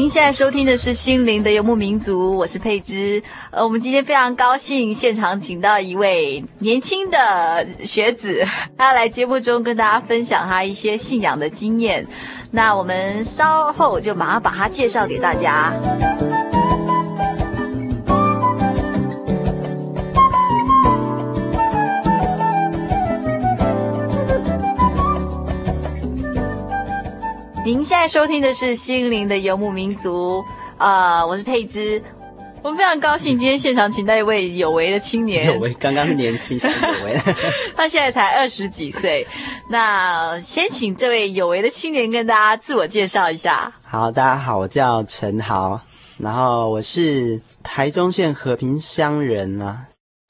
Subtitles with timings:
[0.00, 3.22] 您现在收听的是《心灵的游牧民族》，我是佩芝。
[3.50, 8.42] 呃，我们今天非常高兴，现场请到一位年轻的学子，
[8.78, 12.06] 他来节目中跟大家分享他一些信仰的经验。
[12.50, 15.70] 那我们稍后就马上把他介绍给大家。
[27.70, 30.42] 您现在收听的是《心灵的游牧民族》，
[30.76, 32.02] 啊、呃，我是佩芝。
[32.62, 35.46] 我们非常高兴今天现场请到一位有为的青年。
[35.46, 37.16] 有为，刚刚是年轻，现在有为。
[37.76, 39.24] 他现在才二十几岁。
[39.68, 43.72] 那先请这位有为的青年跟大家自我介绍一下。
[43.82, 45.80] 好，大家好，我叫陈豪，
[46.18, 49.84] 然后我是台中县和平乡人啊，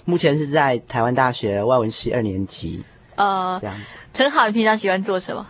[0.05, 2.85] 目前是在台湾大学外文系二年级。
[3.15, 3.97] 呃，这样子。
[4.13, 5.47] 陈豪，你平常喜欢做什么？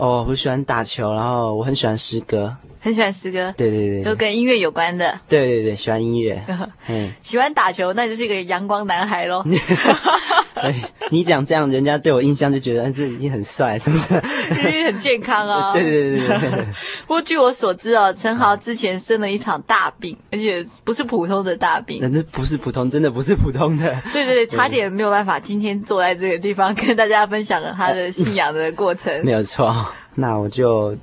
[0.00, 6.42] 哦，我喜欢打球，然后我很喜欢诗歌，很喜欢诗歌，对对对，就跟音乐有关的，对对对，喜欢音乐，
[6.88, 9.44] 嗯，喜欢打球，那就是一个阳光男孩喽。
[11.10, 14.14] 你讲这样，人家对我印象就觉得这你很帅，是不是？
[14.50, 15.72] 你很健康啊。
[15.72, 16.64] 对对对对对。
[17.06, 24.02] 不过据我所知哦，陈豪之前生了一场大病，而且不是普通的大病，那这不是普通，真的不是普通的。
[24.12, 29.12] 对对对，差点没有办法今天坐在这个地方跟大家分享了他的信仰的过程。
[29.24, 29.74] 没有错。
[30.14, 30.96] 那我就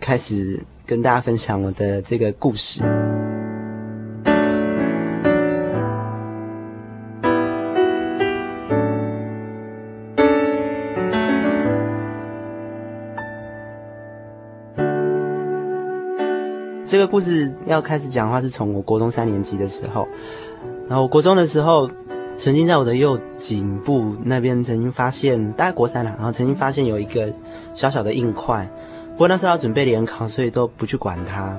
[0.00, 2.82] 开始跟大家分享我的这个故事。
[17.08, 20.06] 故事要开始讲的话，是从我国中三年级的时候，
[20.88, 21.90] 然后我国中的时候。
[22.40, 27.28] 曾经在我的右颈部那边曾经发现，大概国三了，然后曾经发现有一个
[27.74, 28.64] 小小的硬块，
[29.14, 31.58] 不过那时候要准备联考，所以都不去管它。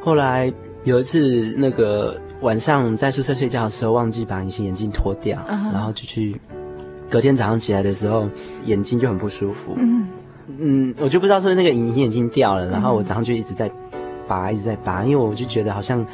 [0.00, 0.52] 后来
[0.82, 5.72] 有一次，那个晚上在宿舍睡觉的时候，忘记把隐形眼镜脱掉，uh -huh.
[5.72, 6.36] 然后就去，
[7.08, 8.28] 隔天早上起来的时候，
[8.64, 9.76] 眼睛就很不舒服。
[9.78, 13.70] 嗯、uh 我就不知道说那个隐形眼镜掉了，然后我早上就一直在
[14.28, 16.04] 拔，一直在拔，因为我就觉得好像。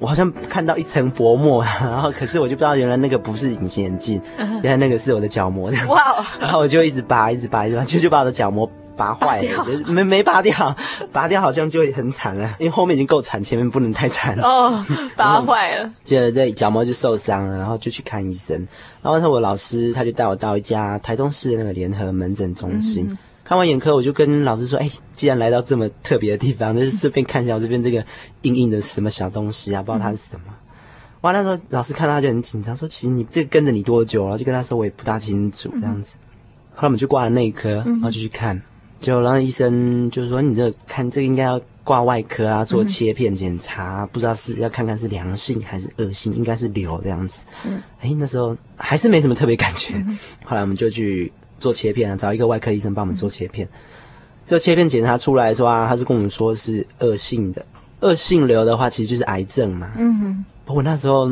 [0.00, 4.22] 我好像看到一层薄膜， 然后可是我就不知道原来那个不是隐形眼镜，
[4.62, 5.72] 原来那个是我的角膜。
[5.88, 6.24] 哇、wow！
[6.38, 10.76] 然后我就一直拔，一直拔，一直拔，就就把我的角膜拔坏了，没没拔掉，
[11.10, 14.46] 拔掉好像就会很惨了，因为后面已经够惨，前面不能太惨了。
[14.46, 14.86] 哦，
[15.16, 18.56] 拔坏了， 接着对角膜就受伤了，然后就去看医生。
[19.02, 23.04] 然后我老师他就带我到一家台中市的那个联合门诊中心。
[23.10, 23.18] 嗯
[23.48, 28.04] 看完眼科，我就跟老师说：“哎，既然来到这么特别的地方， 就是顺便看一下我这边这个
[28.42, 30.54] 硬硬的什么小东西啊，不知道它是什么。”
[31.22, 36.16] 哇，那时候老师看到他就很紧张，说：“其实你这个跟着你多久了？”就跟他说：“我也不大清楚。”这样子。
[36.74, 38.60] 后来我们就挂了内科，然后就去看，
[39.00, 49.94] 就然后医生就说：“你这看这个应该要挂外科啊，做切片检查，不知道是要看看是良性还是恶性，应该是瘤这样子。”嗯，哎，那时候还是没什么特别感觉。
[50.44, 51.32] 后来我们就去。
[51.58, 53.68] 做切片啊，找一个外科医生帮我们做切片。
[54.44, 57.64] 这切片检查出来说啊，他是跟我们说是恶性的，
[58.00, 59.90] 恶性瘤的话其实就是癌症嘛。
[59.98, 60.44] 嗯哼。
[60.64, 61.26] 不过那时候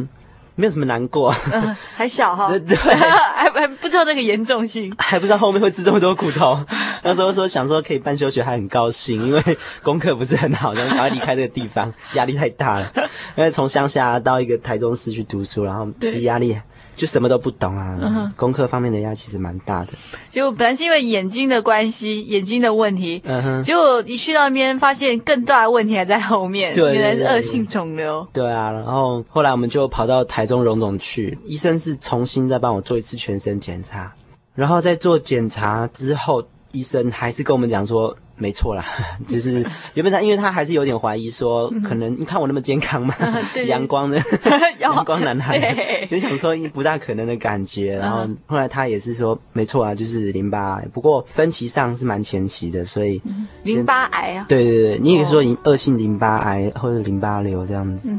[0.55, 6.59] 没有什么难过，嗯，还小哈， 对， 还还不知道那个严重性，还不知道后面会吃这么多苦头。
[7.03, 9.43] 那时候说想说可以办休学，还很高兴，因为
[9.83, 12.93] 功课不是很好，然后赶快离开这个地方，压力太大了。
[13.37, 16.59] 因为从乡下到一个台中市去读书，然后其实压力。
[16.97, 19.89] 就什么都不懂啊，嗯、功课方面的压力其实蛮大的。
[20.31, 28.27] 结果本来是因为眼睛的关系，眼睛的问题，嗯哼，结果一去到那边，发现更大的问题还在后面，对，原来是恶性肿瘤。
[28.33, 34.13] 对啊，然后后来我们就跑到台中荣总去，医生是重新再帮我做一次全身检查，
[34.55, 38.17] 然后在做检查之后，医生还是跟我们讲说。
[38.39, 38.85] 没错啦，
[39.27, 43.15] 就是原本他，因为他还是有点怀疑说，可能你看我那么健康嘛，
[43.67, 44.21] 阳光的
[44.79, 47.97] 阳光男孩，就想说不大可能的感觉。
[47.97, 53.21] 然后后来他也是说，没错啊，就是淋巴癌，不过分期上是蛮前期的，所以
[53.63, 58.15] 淋巴癌啊，对对对，你也说恶性淋巴癌或者淋巴瘤这样子。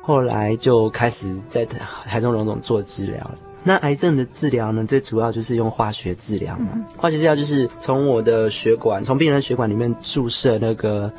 [0.00, 1.64] 后来就开始在
[2.04, 3.38] 台中荣总做治疗了。
[3.64, 6.70] 那癌症的治疗呢，最主要就是用化学治疗嘛。
[6.74, 11.12] 嗯、化学治疗就是从我的血管，从病人的血管里面注射那个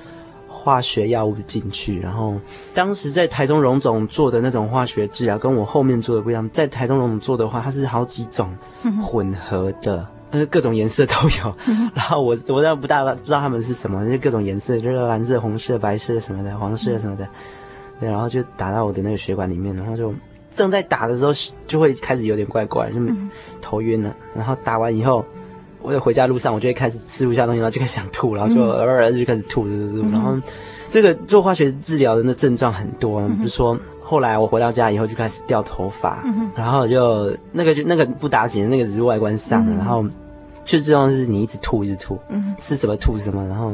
[0.46, 2.00] 化学药物进去。
[2.02, 2.36] 然后
[2.74, 6.50] 当时在台中荣总做的那种化学治疗，跟我后面做的不一样。
[6.50, 8.54] 在台中荣总做的话，它是好几种
[9.02, 11.56] 混合的，嗯、各种颜色都有。
[11.68, 17.26] 嗯、 然后我我倒不大不知道他们是什么，就是各种颜色，就是蓝色、红色、白色什么的，黄色什么的。
[18.02, 20.14] 对，然后就打到我的那个血管里面，然后就。
[20.54, 21.32] 正在打的时候，
[21.68, 23.00] 就会开始有点怪怪，就
[23.62, 24.16] 头晕了。
[24.36, 25.26] 然后打完以后，
[25.82, 30.12] 我在回家路上，我就会开始吃不下东西，然后就开始想吐，然后就偶尔就开始吐吐吐吐。
[30.12, 30.36] 然后
[30.88, 36.24] 这个做化学治疗的那症状很多，比如说后来我回到家以后就开始掉头发，
[36.56, 40.04] 然后就那个就那个不打紧，那个只是外观上的，然后
[40.64, 42.20] 就这种就是你一直吐一直吐，
[42.60, 43.74] 吃什么吐什么，然后。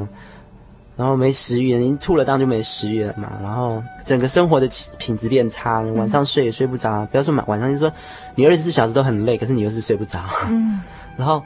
[0.99, 3.31] 然后没食欲，你吐了当然就没食欲了嘛。
[3.41, 4.67] 然后整个生活的
[4.97, 7.07] 品质变差，晚上睡也睡不着。
[7.09, 7.89] 不要说晚晚上，就说
[8.35, 10.19] 你二十四小时都很累，可是你又是睡不着。
[10.49, 10.81] 嗯。
[11.15, 11.41] 然后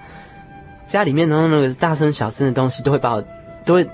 [0.88, 3.24] 家里面然后那个大声小声的东西都会把我
[3.64, 3.88] 都会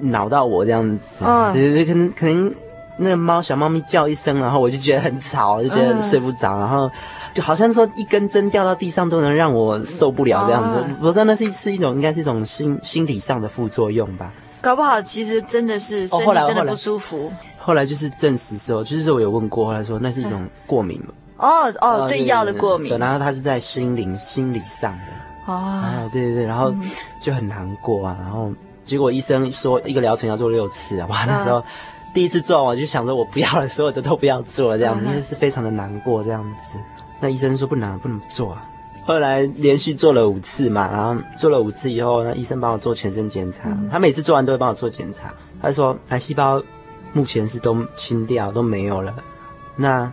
[0.00, 1.24] 恼到我这样子。
[1.24, 1.52] 啊。
[1.52, 2.52] 对对对，可能可能
[2.96, 6.58] 那个猫小猫咪叫一声，然后我就觉得很吵，就觉得睡不着。
[6.58, 6.90] 然后
[7.32, 10.84] 就好像说一根针掉到地上都能让我受不了这样子。
[11.00, 14.32] 我知道那是是一种应该是一种心心理上的副作用吧。
[14.64, 17.18] 搞不好其实真的是身体真的不舒服。
[17.18, 21.12] 后来，后来，后来就是证实说，就是我有问过，后来说那是一种过敏嘛。
[21.36, 22.88] 哦哦，对药的过敏。
[22.88, 25.52] 对，然后他是在心灵心理上的。
[25.52, 25.52] 哦。
[25.52, 26.74] 啊，对对对，然后
[27.20, 28.50] 就很难过啊，然后
[28.84, 31.62] 结果医生说一个疗程要做六次啊，哇，那时候
[32.14, 36.78] 第一次做完我就想说我不要了，所有的都不要做了这样子，因为是非常的难过这样子。
[37.20, 38.64] 那医生说不能不能做啊。
[39.06, 43.68] 后来连续做了五次嘛，然后做了五次以后，那医生帮我做全身检查。
[43.68, 45.34] 嗯、他每次做完都会帮我做检查。
[45.60, 46.62] 他说癌细胞
[47.12, 49.14] 目前是都清掉，都没有了。
[49.76, 50.10] 那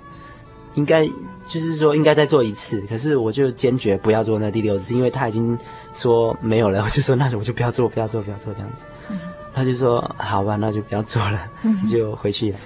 [0.73, 1.07] 应该
[1.47, 5.57] 就是说应该再做一次，可是我就坚决不要做那第六次，因为他已经
[5.93, 6.81] 说没有了。
[6.85, 8.85] 我就说那我就不要做，不要做，不要做这样子。
[9.09, 9.17] 嗯、
[9.53, 12.57] 他就说好吧，那就不要做了，嗯、就回去了。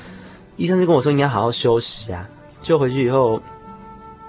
[0.57, 2.27] 医生就跟我说应该好好休息啊。
[2.63, 3.39] 就回去以后，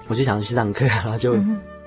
[0.09, 1.35] 我就想去上课，然后就。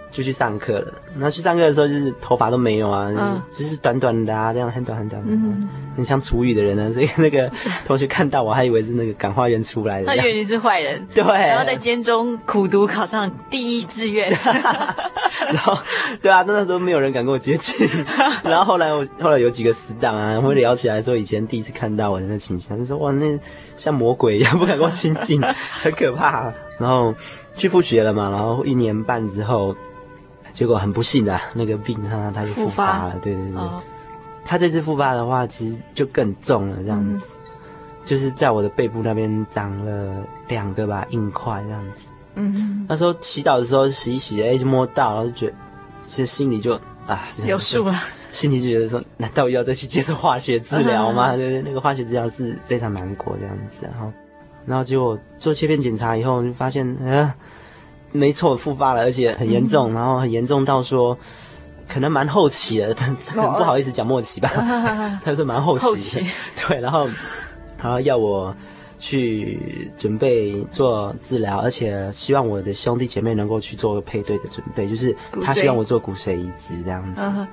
[0.10, 6.90] 嗯就去上课了，然后去上课的时候就是头发都没有啊，嗯、就是短短的啊，这样很短很短的，嗯、很像厨余的人呢。
[6.92, 7.50] 所以那个
[7.86, 14.31] 同学看到我还以为是那个感化院出来的，他以为你是坏人， 对，然后在监中苦读考上第一志愿，
[15.48, 15.78] 然后
[16.24, 17.88] 对啊，那时候没有人敢跟我接近，
[18.44, 23.40] 然后后来我后来有几个死党啊，会聊起来说以前第一次看到我的那倾向，就说哇那
[23.76, 25.40] 像魔鬼一样，不敢跟我亲近，
[25.83, 26.52] 很可怕。
[26.80, 27.14] 然后
[27.56, 29.76] 去复学了嘛，然后一年半之后。
[30.59, 33.81] 结果很不幸的，那个病他他就复发了，对对对，哦、
[34.44, 37.49] 他这次复发的话，其实就更重了，这样子，嗯、
[38.04, 42.11] 就是在我的背部那边长了两个吧硬块，这样子。
[42.35, 42.54] 嗯。
[42.54, 45.54] 哼，那时候洗澡的时候洗一洗，哎，就摸到，然后就觉得，
[46.04, 46.73] 其实心里就
[47.07, 47.95] 啊，有数了，
[48.30, 51.37] 心里就觉得说，难道又要再去接受化学治疗吗？
[51.37, 54.11] 对对，那个化学治疗是非常难过这样子，然后，
[54.66, 57.33] 然后结果做切片检查以后，就发现，呃
[58.11, 61.18] 没错，复发了，而且很严重，嗯、然后很严重到说
[61.87, 66.25] 可能蛮后期的，他可能不好意思讲末期吧，哦、 他说蛮后期，后期。
[66.68, 67.07] 对，然后
[67.81, 68.56] 然后要我
[68.97, 77.47] 去准备做治疗，而且希望我的兄弟姐妹能够去做个配对的准备，就是他希望我做骨髓移植这样子。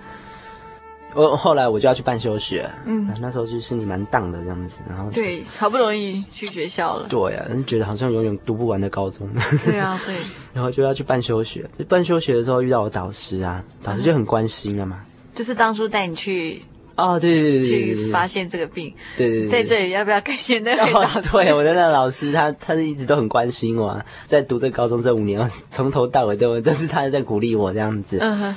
[1.17, 9.27] 嗯我后来我就要去办休学，嗯，那时候就心里蛮荡的这样子，然后对，好不容易去学校了，对呀、啊，觉得好像永远读不完的高中，
[9.65, 10.15] 对啊， 对，
[10.53, 15.01] 然后就要去办休学，在办休学的时候遇到我导师啊，导师就很关心了嘛，
[15.35, 16.61] 就是当初带你去
[16.97, 18.93] 哦，对对对对，去发现这个病。
[19.17, 21.21] 对对对，在这里要不要感谢那位老师？
[21.31, 28.19] 对，我的那个老师，他他是一直都很关心我，在读这高中这五年，从头到尾都都是他在鼓励我这样子。
[28.21, 28.57] 嗯哼，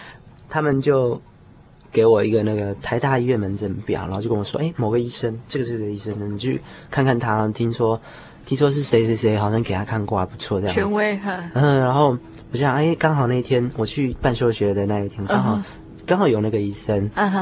[0.50, 1.22] 他们就
[1.92, 7.48] 给我一个那个台大医院门诊表，然后就跟我说：“哎，某个医生，这个是这个医生呢，你去看看他。
[7.50, 8.00] 听说
[8.46, 11.38] 听说是谁谁谁，好像给他看过，还不错这样。”权威哈。
[11.54, 12.18] 嗯，然后
[12.52, 15.64] 我就想，哎，刚好那一天我去办休学的那一天，刚好、uh huh.
[16.06, 17.10] 刚好有那个医生。
[17.16, 17.38] 嗯哼。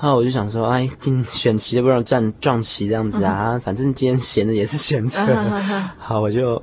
[0.00, 3.60] 然后我就想说，哎，今选期的不让撞撞期这样子啊，uh.
[3.60, 5.20] 反正今天闲的也是闲着。
[5.20, 5.82] Uh.
[5.98, 6.60] 好，我就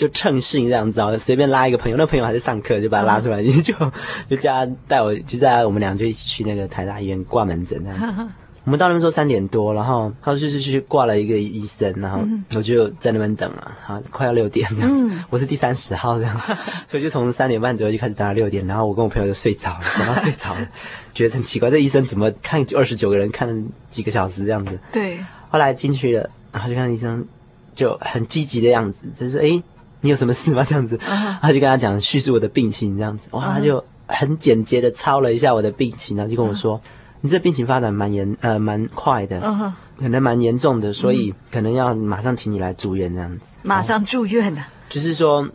[0.00, 3.62] 就趁兴这样子，我随便拉一个朋友，那朋友还在上课，就把他拉出来，uh.
[3.62, 3.74] 就
[4.34, 8.22] 就叫他带我，就在我们俩就一起去那个台大医院挂门诊这样子。
[8.22, 8.26] Uh.
[8.64, 12.20] 我们到那边说三点多，然后他就是去挂了一个医生，然后
[12.54, 16.40] 我就在那边等了，好，快要六点这样子，嗯、我是第三十号这样，
[16.88, 20.68] 所以就从三点半左右就开始等到六点，然后我跟我朋友就睡着了，等到睡着了，
[21.14, 24.78] 觉得很奇怪，这医生怎么看二十九个人看了几个小时这样子？
[24.92, 25.18] 对。
[25.48, 27.26] 后来进去了，然后就看医生
[27.74, 29.60] 就很积极的样子，就是哎，
[30.00, 30.64] 你有什么事吗？
[30.68, 31.52] 这样子，他、uh.
[31.52, 36.78] 就跟他讲叙述我的病情这样子，哇，他就很简洁的抄了一下我的病情，然后就跟我说。
[36.78, 36.80] Uh.
[37.22, 43.58] 你这病情发展蛮严，呃，蛮快的，嗯，可能蛮严重的，所以可能要马上请你来住院这样子。
[43.60, 44.64] 马上住院呢？
[44.88, 45.46] 就是说，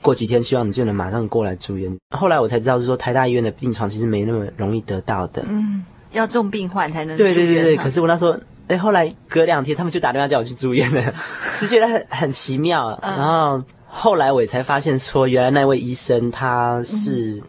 [0.00, 1.94] 过几天希望你就能马上过来住院。
[2.16, 7.14] 后来我才知道，是说台大医院的病床其实没那么容易得到的，嗯，要重病患才能。
[7.14, 7.76] 对对对对。
[7.76, 8.34] 可是我那时候，
[8.68, 11.14] 哎，后来隔两天他们就打电话叫我去住院了，
[11.60, 12.98] 就觉得很很奇妙。
[13.02, 17.42] 然后后来我也才发现，说原来那位医生他是。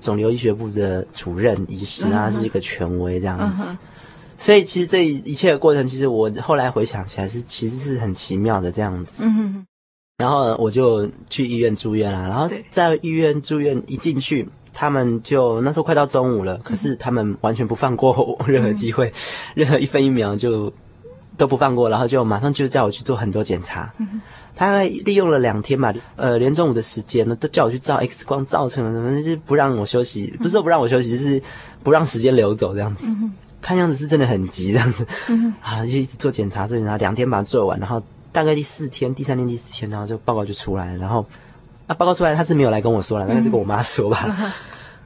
[0.00, 3.76] 肿瘤医学部的主任医师啊，是一个权威这样子，uh.
[4.38, 9.26] 所以其实这一切的过程，其实我后来回想起来是其实是很奇妙的这样子。
[9.26, 9.62] Uh.
[10.16, 19.12] 然后我就去医院住院了，然后在医院住院一进去，他们就那时候快到中午了，可是他们完全不放过我任何机会，uh.
[19.52, 20.72] 任何一分一秒就
[21.36, 23.92] 都不放过，然后就马上就叫我去做很多检查。
[23.98, 24.06] Uh.
[24.60, 31.42] 他还利用了两天吧，呃，连中午的时间呢，都叫我去照 X 光，照成了什么，就是不让我休息，不是说不让我休息，就是
[31.82, 33.10] 不让时间流走这样子。
[33.22, 38.02] 嗯、看样子是真的很急这样子，嗯、啊，就一直做检查，做检查，两天把它做完，然后
[38.32, 41.24] 大概第四天、第三天、第四天，然后就报告就出来了，然后
[41.86, 44.52] 啊，报告出来他是没有来跟我说了，大概是跟我妈说吧。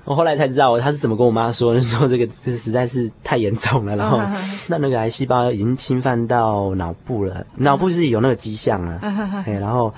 [0.05, 4.21] 我后来才知道，他是怎么跟我妈说， 说这个这实在是太严重了，然后
[4.67, 8.99] 那那个癌细胞已经侵犯到脑部了，脑部是有那个迹象了，
[9.47, 9.93] 哎，然后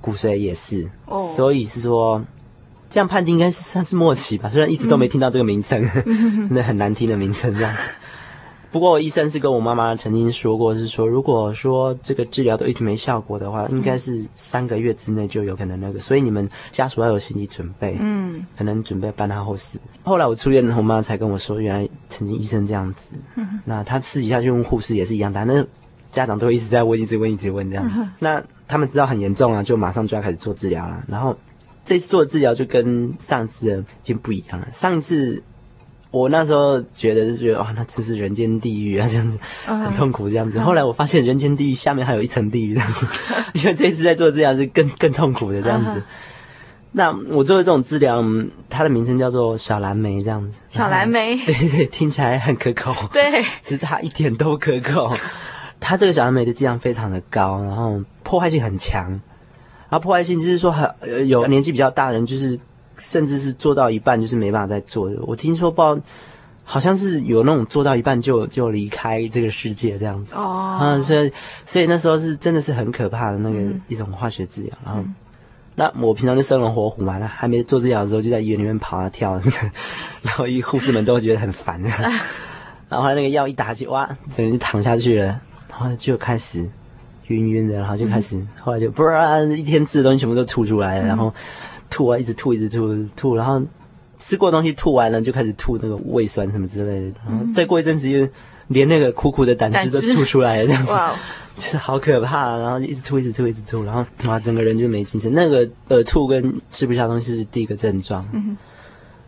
[0.00, 0.90] 骨髓也是，
[1.34, 2.22] 所以是说
[2.90, 5.82] 这样判定应该是算是末期吧，虽然一直都没听到这个名称，
[6.50, 7.74] 那很难听的名称这样。
[8.70, 19.78] 不过医生是跟我妈妈曾经说过，是说如果说这个治疗都一直没效果的话，应该是三个月之内就有可能那个，所以你们家属要有心理准备，嗯，可能准备办他后事。
[20.02, 23.14] 后来我出院了，我妈才跟我说，原来曾经医生这样子，
[23.64, 25.64] 那他私底下去问护士也是一样的，那
[26.10, 27.94] 家长都会一直在问，一直问，一直问这样子。
[27.96, 31.02] 嗯、那他们知道很严重啊，就马上就要开始做治疗了。
[31.08, 31.34] 然后
[31.84, 35.42] 这次做的治疗就跟上次的已经不一样了，上一次。
[36.10, 40.58] 我那时候觉得是觉得哇，那真是人间地狱啊，这样子很痛苦这样子。
[40.58, 43.06] 后来我发现人间地狱下面还有一层地狱这样子，
[43.52, 46.02] 因为这一次在做治疗是更更痛苦的这样子。
[46.92, 48.24] 那我做的这种治疗，
[48.70, 50.58] 它的名称叫做小蓝莓这样子。
[50.70, 52.94] 小蓝莓， 对对对，听起来很可口。
[53.12, 55.14] 对，其实它一点都不可口。
[55.78, 59.10] 它这个小蓝莓的剂量非常的高，然后破坏性很强。
[59.10, 59.20] 然
[59.90, 62.58] 后破坏性就是说很有年纪比较大的人就是。
[62.98, 65.16] 甚至是做到一半就是没办法再做的。
[65.22, 66.06] 我听说不知道，
[66.64, 70.34] 好像是有那种做到一半就就离开这个世界这样子。
[70.34, 71.32] 哦，嗯，所以
[71.64, 74.72] 所以那时候是真的是很可怕的那个一种化学治疗。
[74.84, 75.14] 嗯、
[75.76, 79.42] 然后，那我平常就生龙活虎嘛，那还没做治疗的时候就在医院里面跑啊跳啊，
[80.22, 81.80] 然后一护士们都会觉得很烦。
[82.90, 85.40] 然后那个药一打起，哇，整个人就躺下去了，
[85.70, 86.68] 然后就开始
[87.28, 91.32] 晕晕的，然后就开始，嗯、后来就不然一天吃的东西全部都吐出来了，嗯、然后。
[91.90, 93.62] 吐啊，一直吐，一直吐，吐，然后
[94.16, 98.28] 吃过东西吐完了，就开始吐那个胃酸什么之类的，然后再过一阵子，又
[98.68, 100.92] 连那个苦苦的胆汁都吐出来了，这样子，
[101.56, 102.56] 就是好可怕。
[102.58, 105.32] 然后就一直吐，一直吐，一直吐，然后哇，整个人就没精神。
[105.32, 108.26] 那个呃，吐跟吃不下东西是第一个症状。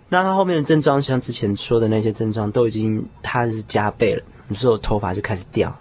[0.09, 4.23] 那他后面的症状，像之前说的那些症状，都已经他是加倍了。
[4.49, 5.73] 你说我头发就开始掉。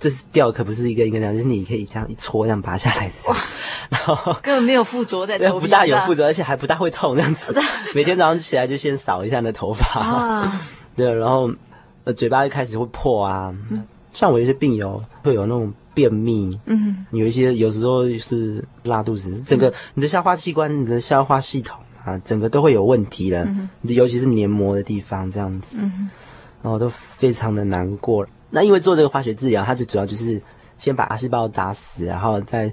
[0.00, 3.14] 这是掉，可不是一个一个这样，就是你可以这样一搓，这样拔下来的。
[3.28, 3.36] 哇！
[3.90, 7.52] 然后根本没有附着在 头发，不大有附着，而且还不大会痛，这样子。
[7.94, 10.00] 每天早上起来就先扫一下你的头发。
[10.00, 10.60] 啊。
[10.94, 11.50] 对，然后
[12.04, 13.52] 呃，嘴巴一开始会破啊。
[13.70, 13.84] 嗯。
[14.12, 16.58] 像我有些病友会有那种便秘。
[16.66, 17.04] 嗯。
[17.10, 23.42] 有一些有时候是拉肚子，整个你的消化器官、你的消化系统啊，整个都会有问题的。
[23.44, 23.68] 嗯。
[23.82, 25.80] 尤其是黏膜的地方这样子。
[25.82, 26.08] 嗯。
[26.62, 28.26] 然后都非常的难过。
[28.50, 30.40] 那因为做这个化学治疗，它最主要就是
[30.76, 32.72] 先把癌细胞打死，然后再。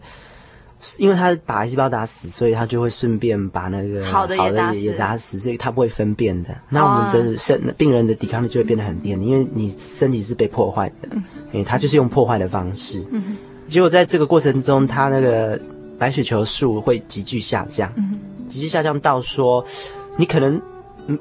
[0.98, 6.50] 因为它把癌细胞打死，所以它就会顺便把那个好的也打死，也打死，所以它不会分辨的。
[6.70, 13.04] 那我们的身、哦、病人的抵抗力就会变得很低，因为你身体是被破坏的，嗯，因为他就是用破坏的方式。
[13.12, 15.60] 嗯，结果在这个过程中，它那个
[15.98, 19.66] 白血球数会急剧下降，嗯，急剧下降到说，
[20.18, 20.62] 你可能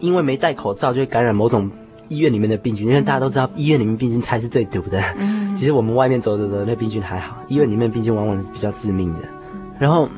[0.00, 1.70] 因为没戴口罩就会感染某种
[2.08, 5.00] 医院里面的病菌，因为大家都知道医院里面病菌才是最毒的。
[5.18, 9.20] 嗯，其实我们外面走走的那病菌还好，医院里面病菌往往是比较致命的。
[9.78, 10.08] 然后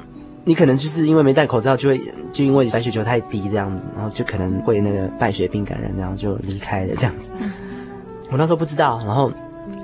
[0.45, 2.01] 你可能就是因为没戴口罩，就会
[2.33, 7.31] 就因为白血球太低这样，然后就可能会那个败血病感染，然后就离开了这样子。
[8.31, 9.33] 我那时候不知道，然后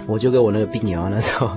[0.07, 1.51] 我就跟我那个病友那时候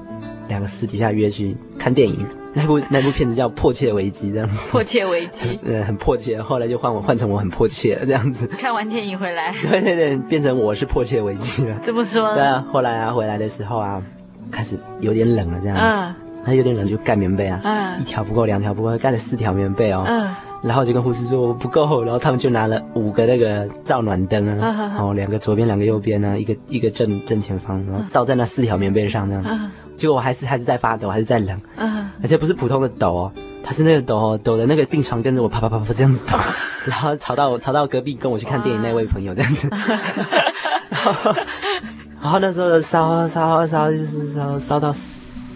[0.48, 2.16] 两个私底下约去看电影，
[2.56, 4.72] 那部那部片子叫《迫切危机》这样子。
[4.72, 5.60] 迫切危机。
[5.68, 6.42] 呃，很迫切。
[6.42, 8.48] 后来就换我换成我很迫切这样子。
[8.48, 9.54] 看完电影回来。
[9.62, 11.78] 对对对，变成我是迫切危机了。
[11.84, 12.34] 这么说？
[12.34, 14.02] 对啊，后来啊回来的时候啊，
[14.50, 16.06] 开始有点冷了这样子。
[16.06, 20.04] 嗯他有点冷，就盖棉被啊，嗯、一条不够，两条不够，盖了四条棉被哦。
[20.08, 20.30] 嗯，
[20.62, 29.44] 然后就跟护士说我不够，然后他们就拿了五个那个照暖灯啊，然后两个左边，两个右边啊，一个一个正正前方，然后照在那四条棉被上这样。
[29.44, 31.60] 嗯，结果我还是还是在发抖，还是在冷。
[31.78, 33.32] 嗯，而且不是普通的抖哦，
[33.64, 36.38] 他是那个抖哦，抖的那个病床跟着我啪啪啪啪这样子抖，
[36.86, 39.70] 然后吵到吵到隔壁跟我去看电影那位朋友这样子。
[40.90, 41.36] 然后，
[42.22, 44.92] 然后那时候烧烧烧就是烧烧到。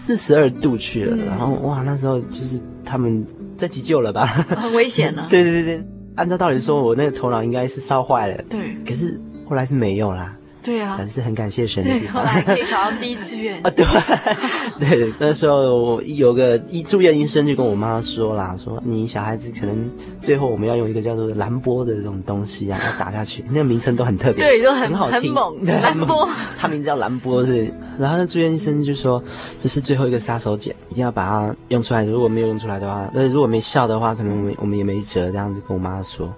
[0.02, 3.24] 四十二度去了，嗯，然后哇，那时候就是他们
[3.56, 4.26] 在急救了吧？
[4.26, 5.28] 很危险呢， 啊。
[5.30, 8.42] 对对对对，按照道理说，我那个头脑应该是烧坏了。
[8.48, 10.34] 对，可是后来是没有啦。
[10.62, 12.22] 对啊，还是很感谢神的地方。
[12.24, 13.70] 对，后来可以考到第一志愿啊！
[13.70, 13.86] 对，
[14.78, 19.90] 对，那时候我有个医住院医生就跟我妈说啦，说你小孩子可能
[20.20, 25.34] 最后我们要用一个叫做蓝波的这种东西啊，要打下去，那个名称都很特别， 对，都很很好听。
[25.82, 27.72] 蓝波，他名字叫蓝波，是。
[27.98, 29.22] 然后那住院医生就说，
[29.58, 32.04] 这是最后一个杀手锏，一定要把它用出来。
[32.04, 35.30] 如果没有用出来的话，那如果没效的话，可能我们我们也没辙。
[35.30, 36.32] 这样子跟我妈说。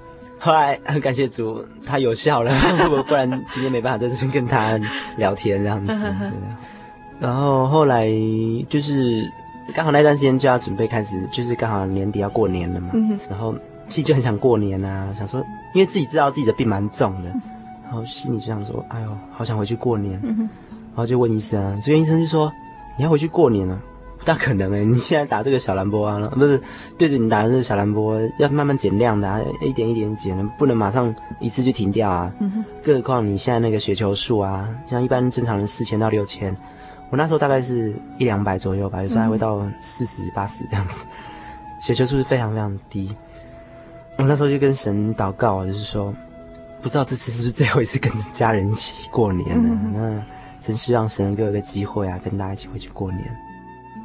[0.44, 2.52] 后来很感谢主，他有效了，
[2.88, 4.76] 不 不然今天没办法在这边跟他
[5.16, 6.14] 聊天这样子。
[7.20, 8.08] 然后后来
[8.68, 9.24] 就是
[9.72, 12.90] 刚好那段时间就要准备开始，就是刚好年底要过年了嘛。
[13.30, 13.54] 然后
[13.86, 15.40] 其实就很想过年啊，想说
[15.74, 17.30] 因为自己知道自己的病蛮重的，
[17.84, 20.20] 然后心里就想说，哎呦，好想回去过年。
[20.24, 22.52] 然后就问医生啊，这边医生就说
[22.98, 23.80] 你要回去过年了。
[24.22, 26.60] 不大可能诶，你现在打这个小蓝波啊，不是
[26.96, 32.32] 对着你打的这个小蓝波，要慢慢减量的啊，一点一点减，不能马上一次就停掉啊。
[32.38, 32.64] 嗯。
[32.84, 36.56] 更何况你现在那个雪球数啊，像一般正常人四千到六千，
[37.10, 41.04] 我那时候大概是一两百左右吧，有时候还会到四十八十这样子，
[41.80, 43.12] 雪球数是非常非常低。
[44.18, 46.14] 我那时候就跟神祷告啊，就是说，
[46.80, 50.22] 不知道这次是不是最后一次跟家人一起过年了，嗯、那
[50.60, 53.36] 真希望神给我一个机会啊，跟大家一起回去过年。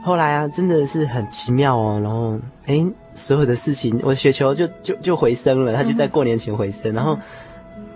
[0.08, 2.00] 后来啊，真的是很奇妙哦。
[2.02, 6.94] 然后，诶，所有的事情，我雪球就就就回升了，它就在过年前回升。
[6.94, 7.20] 然后，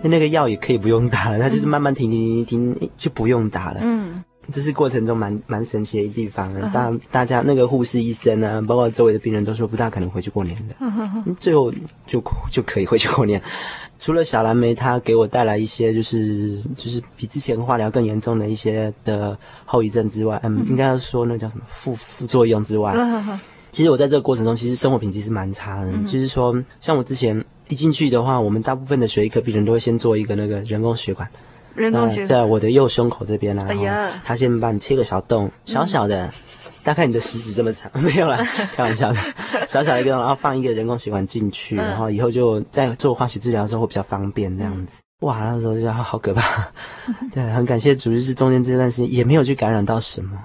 [0.02, 3.80] 那个药也可以不用打了，它就是慢慢停停停停，就不用打了。
[3.80, 6.52] 嗯，这是过程中蛮蛮神奇的一地方。
[6.72, 10.74] 大、嗯、大家那个护士、医生啊，包括周围的病人都说不大可能回去过年的。
[11.38, 11.72] 最后
[12.06, 13.40] 就就可以回去过年。
[13.98, 23.38] 除了小蓝莓，它给我带来一些就是就是比之前化疗更严重的一些的后遗症之外，嗯，嗯应该要说那叫什么副副作用之外，嗯，
[23.70, 25.92] 其实我在这个过程中，其实生活品质是蛮差的。
[25.92, 31.30] 嗯、就是说，像我之前一进去的话，我们大部分的血液科病人都会先做一个那个人工血管，
[31.74, 36.26] 人工血管在我的右胸口这边啊，然后他先帮你切个小洞，小小的。
[36.26, 36.30] 嗯
[36.84, 38.36] 大概你的食指这么长， 没有啦，
[38.74, 39.18] 开玩笑的，
[39.68, 45.00] 小小的一个，然后放一个人工血管进去，然后以后就在做化学治疗的时候会比较方便这样子。
[45.20, 46.42] 哇，那时候就觉得好可怕。
[47.30, 50.36] 对，很感谢主，就是中间这段时间也没有去感染到什么。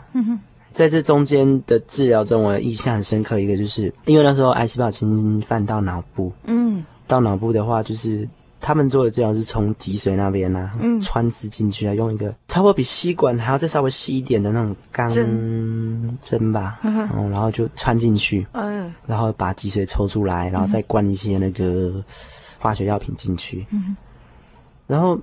[0.71, 8.29] 在这中间的治疗中，我印象很深刻一个，就是因为那时候癌细胞侵犯到脑部，嗯，到脑部的话就是。
[8.59, 16.51] 他们做的治疗是从脊髓那边啊，嗯、穿刺进去啊，用一个差不多比吸管还要再稍微细一点的那种钢针。
[16.51, 22.03] 吧，嗯，嗯，然后就穿进去，嗯，然后把脊髓抽出来，然后再灌一些那个
[22.57, 23.95] 化学药品进去，嗯，
[24.87, 25.19] 然后，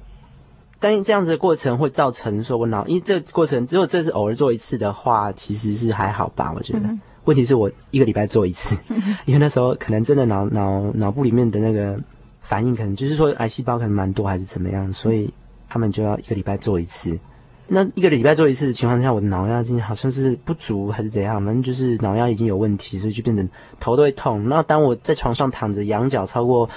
[0.79, 6.81] 但是这样子的过程会造成说我脑，因为这个过程只有这是偶尔做一次的话，其实是还好吧，我觉得。
[6.81, 11.99] 嗯、问题是我一个礼拜做一次，嗯，因为那时候可能真的脑脑脑部里面的那个。
[12.45, 15.33] 反应可能就是说癌细胞可能蛮多还是怎么样，所以
[15.67, 17.19] 他们就要一个礼拜做一次。
[17.67, 23.49] 那一个礼拜做一次的情况下，我的脑压已经好像是不足还是怎样，反正就是脑压已经有问题，所以就变成
[23.81, 24.47] 头都会痛。
[24.47, 26.69] 那当我在床上躺着仰角超过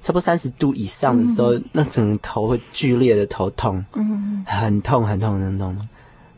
[0.00, 5.76] 差不多三十度以上的时候，嗯、那整个头会剧烈的头痛，嗯，很痛很痛很痛。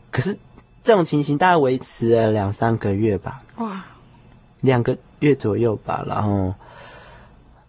[0.09, 0.35] 可是
[0.81, 3.85] 这种情形大概维持了两三个月吧，哇，
[4.61, 6.51] 两个月左右吧，然后。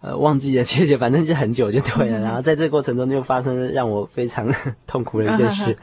[0.01, 2.17] 呃，忘记了，确切，反正就很久就对了。
[2.17, 4.51] 嗯、然后在这个过程中，就发生了让我非常
[4.87, 5.77] 痛苦的一件事，嗯、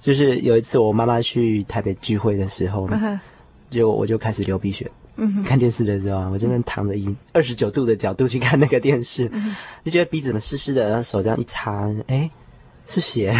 [0.00, 3.20] 就是有一次我妈妈去台北聚会的时候呢，嗯、
[3.68, 4.90] 就我就开始流鼻血。
[5.16, 9.54] 嗯，看电视的时候啊，我这边躺着以二十九度的角度去看那个电视，嗯、
[9.84, 12.30] 就觉得鼻子怎么湿湿的，然后手这样一擦，哎，
[12.86, 13.34] 是血，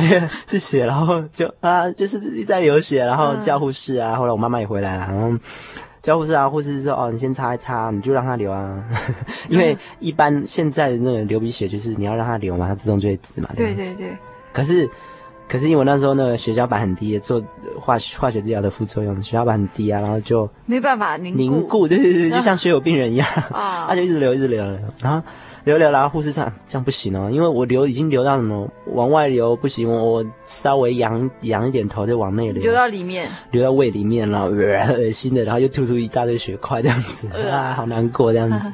[0.00, 4.14] 嗯、 是血，然后就啊，就是在流血，然后叫护士啊。
[4.14, 5.38] 后来我妈妈也回来了，然后。
[6.02, 8.82] 叫护士啊，护士说：“哦，你先擦一擦，你就让它流啊，
[9.48, 14.08] 因为一般现在的那个流鼻血就是你要让它流嘛，它自动就会止嘛。”对对对。
[14.52, 14.88] 可是，
[15.48, 17.40] 可是因为我那时候那个血小板很低，做
[17.80, 24.64] 化学化学治疗的副作用，血小板很低啊，然后就没办法凝凝固，对对对，就像 血友病人一样，啊，它就一直流一直流，
[25.00, 25.22] 然后。
[25.64, 38.72] 流流啦，护士说这样不行哦，因为我流已经流到什么往外流不行，我我稍微仰仰一点头就往内流，流到里面，流到胃里面了，恶心的，然后又吐出一大堆血块这样子， 啊，好难过这样子。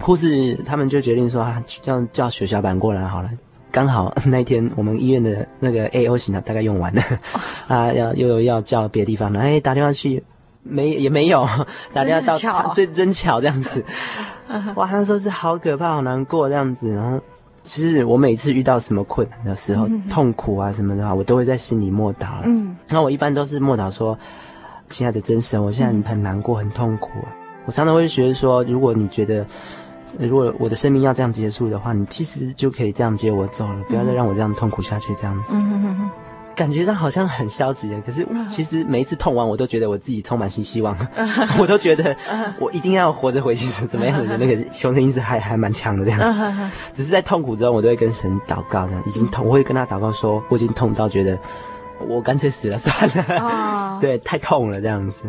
[0.00, 3.30] 护士他们就决定说啊，叫叫血小板过来好了，
[3.70, 7.02] 刚好那一天我们医院的那个 A O 型的大概用完了，
[7.68, 10.22] 啊，要又要叫别的地方了，哎，打电话去。
[10.62, 11.48] 没也没有
[11.92, 13.84] 打电话到，巧对，真巧这样子，
[14.76, 16.94] 哇，那时候是好可怕，好难过这样子。
[16.94, 17.20] 然后，
[17.62, 22.40] 其实我每次遇到什么困难的时候，嗯、痛苦啊什么的话，我都会在心里默祷。
[22.44, 24.18] 嗯，那我一般都是默祷说
[24.88, 27.28] ：“亲爱的真神，我现在很难过，很痛苦啊。”
[27.66, 29.46] 我常常会觉得说，如果你觉得，
[30.18, 35.58] 如果我的生命要这样结束的话，你其实就可以这样接我走了，不要再让我这样痛苦下去，这样子。
[35.62, 36.10] 嗯
[36.54, 40.96] 感觉上好像很消极，可是其实每一次痛完，我都觉得我自己充满新希望，
[41.58, 42.14] 我都觉得
[42.58, 46.70] 我一定要活着回去，怎么样的那个求生意识还还蛮强的这样子。
[46.92, 49.02] 只是在痛苦之后，我都会跟神祷告，这样。
[49.06, 51.38] 已经痛，我会跟他祷告说，我已经痛到觉得
[52.06, 55.24] 我干脆死了算了， 对，太痛了这样子。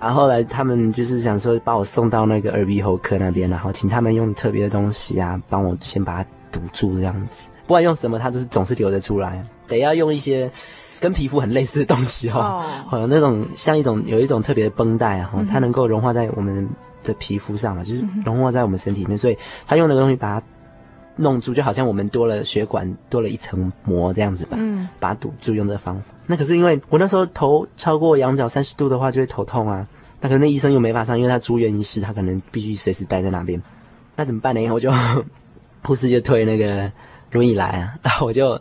[0.00, 7.48] 然后后来他们就是想说把我送到那个耳鼻喉科那边，然后请他们用特别的东西啊，帮我先把它堵住这样子。
[7.66, 9.44] 不管用什么，它就是总是流得出来。
[9.70, 10.50] 得要用一些
[11.00, 13.06] 跟皮肤很类似的东西哈，哦，oh.
[13.08, 16.68] 那种像一种有一种特别的绷带啊，它能够融化在我们
[17.02, 20.46] 的皮肤上嘛，就是融化在我们身体里面，所以他用那个东西把它
[21.16, 26.12] 弄住，就好像我们多了血管多了一层膜这样子吧，嗯，把它堵住用这个方法。
[26.26, 29.86] 那可是因为我那时候头超过仰角三十度的话就会头痛啊，
[30.20, 33.62] 那可能那医生又没法上，因为他住院医师，他可能必须随时待在那边，
[34.16, 34.60] 那怎么办呢？
[34.60, 34.92] 以后就
[35.82, 36.92] 护士就推那个。
[37.32, 38.60] 轮椅来啊，然 后我就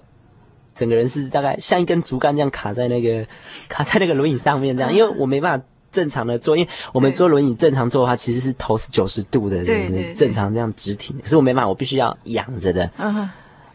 [0.80, 3.28] 整个人是大概像一根竹竿这样卡在那个
[3.68, 12.90] 卡在那个轮椅上面这样，因为我没办法正常的坐，因为我们坐轮椅正常坐的话，其实是头是九十度的，对对，正常这样直挺，可是我没办法，我必须要仰着的，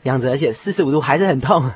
[0.05, 1.71] 仰着，而且四十五度还是很痛，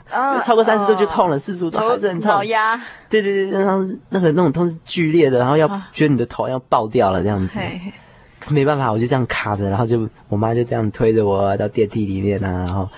[0.45, 7.59] 超过三十度就痛了，四十五度还是很痛，脑压，对对对，然后那个那种痛是剧烈的，然后要觉得你的头要爆掉了这样子。
[8.41, 12.89] 可是没办法，我就这样卡着，然后就我妈就这样推着我到电梯里面啊，然后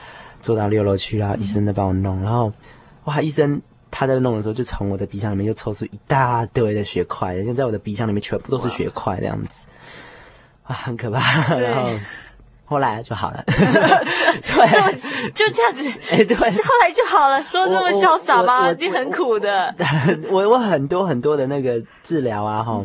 [0.41, 2.53] 坐到六楼去，然后医生在帮我弄，然后
[3.05, 9.67] 哇，医生他在弄的时候就从我的鼻腔里面又抽出一大堆的血块，现在我的鼻腔里面全部都是血块这样子，
[10.65, 11.55] 啊，很可怕。
[11.57, 11.91] 然后
[12.65, 16.45] 后来就好了， 对，就这样子，哎，对，后
[16.83, 18.73] 来就好了，说这么潇洒吗？
[18.73, 19.75] 你很苦的，
[20.31, 22.85] 我我很多很多的那个治疗啊，哈。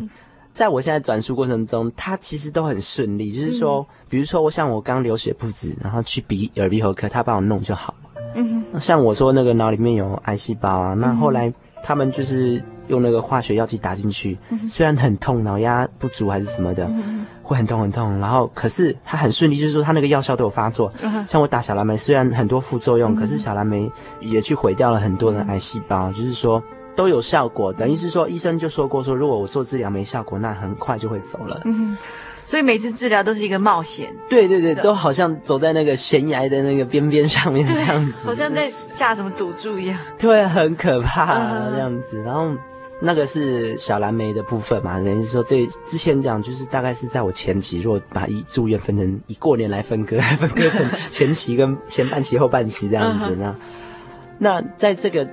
[0.55, 3.29] 在我现在转述过程中，它其实都很顺利。
[3.29, 8.31] 就是说，比如说我像我刚流血不止，然后去鼻耳鼻喉科，他帮我弄就好了。
[8.35, 8.79] 嗯哼。
[8.79, 16.89] 像我说那个脑里面有癌细胞啊，那后来他们就是用那个化学药剂打进去，虽然很痛，脑压不足还是什么的，
[17.43, 18.17] 会很痛很痛。
[18.19, 20.89] 然后可是它很顺利，就是说它那个药效都有发作。
[21.27, 23.91] 像我打小蓝莓，虽然很多副作用，可是小蓝莓
[24.21, 26.63] 也去毁掉了很多的癌细胞，就是说。
[26.95, 31.61] 都有效果，等于是说，医生就说过说，如果我做治疗没效果，那很快就会走了。
[31.65, 31.97] 嗯，
[32.45, 34.15] 所以每次治疗都是一个冒险。
[34.29, 39.99] 对对对，都好像走在那个悬崖的那个边边上面这样子， 好像在下什么赌注一样。
[40.17, 42.21] 对，很可怕、啊、这样子。
[42.23, 42.49] 然后
[43.01, 53.35] 那个是小蓝莓的部分嘛，等于是说这之前讲就是大概是在我前期，如果把一住院分成以过年来分割，分割成前期跟前半期后半期这样子。
[53.35, 53.55] 那
[54.37, 55.27] 那在这个。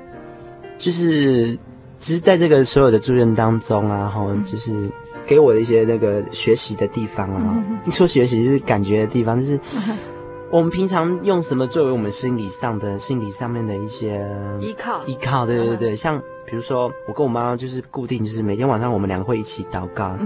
[0.82, 1.56] 就是，
[1.98, 4.90] 其实在这个所有的住院当中啊，哈，就是
[5.24, 7.64] 给我的一些那个学习的地方啊。
[7.86, 9.60] 一 说学习就是感觉的地方，就是
[10.50, 14.26] 我们平常用什么作为我们心理上的、心理上面的一些
[14.60, 15.04] 依靠？
[15.06, 15.94] 依靠，对对对。
[15.94, 20.18] 像比如说，我跟我妈妈就是固定，就是每天晚上我们两个会一起祷告。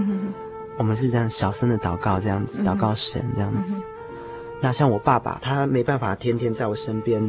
[0.79, 3.83] 我们是这样小声的祷告，这样子祷告神这样子。
[4.61, 7.21] 那像我爸爸，他没办法天天在我身边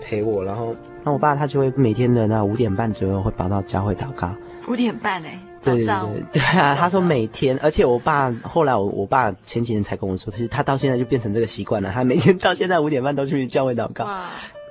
[0.00, 4.32] 陪我，然后那我爸他就会每天的那五点半左右会跑到教会祷告。
[4.68, 14.08] 五点半哎，早上对，对啊，他说每天，而且我爸后来我我爸前几年才跟我说，其实他到现在就变成这个习惯了，他每天到现在五点半都去教会祷告。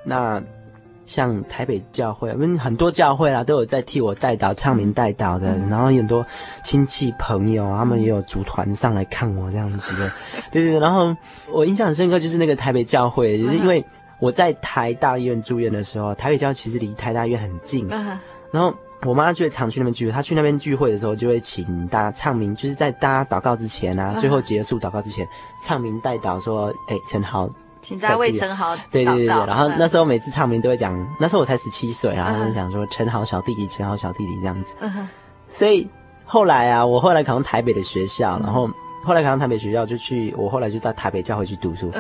[0.04, 0.42] 那。
[1.08, 6.24] 像台北教会，因为很多教会啦，都有在替我代祷、唱名代祷的，嗯、然后很多
[6.64, 10.12] 亲戚朋友，他们也有组团上来看我这样子的，
[10.52, 10.80] 对对对。
[10.80, 11.16] 然后
[11.50, 13.84] 我印象很深刻，就是那个台北教会，就是因为
[14.20, 17.88] 我在台大医院住院的时候，台北教会其实离台大医院很近，
[18.52, 18.74] 然后
[19.06, 25.26] 我妈就会常去那边聚会，她去那边聚会的时候，就会请大家唱名，就是在大家祷告之前啊，最后结束祷告之前，
[25.64, 27.50] 唱名代祷说，哎，陈豪。
[27.82, 34.76] 请大家为陈豪对对对对，然后那时候每次唱名都会讲，那时候我才十七岁，然后就想说陈豪小弟弟，陈豪小弟弟这样子。
[35.50, 35.88] 所以
[36.26, 38.70] 后来啊，我后来考上台北的学校，然后
[39.04, 41.92] 后来考上台北学校就去，我后来就到台北教会去读书。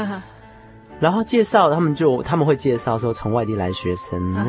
[0.99, 4.45] 然后介绍他们就他们会介绍说从外地来学生，哎，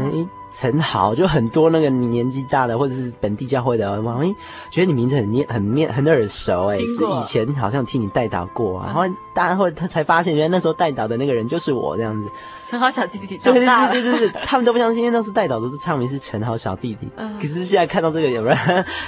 [0.51, 4.35] 陈豪就很多那个你年纪大的或者是本地教会的，哇，哎，
[4.71, 8.87] 觉得你名字很念很面很耳熟，哎，是以前好像替你代导过啊。
[8.87, 9.03] 然后
[9.35, 12.31] 大家会他才发现，原来那时候代导的那个人就是我这样子。
[12.63, 17.11] 陈豪小弟弟，对对对对对，他们都不相信，因为当时代导都是唱名是陈豪小弟弟。
[17.39, 18.57] 可是现在看到这个有没有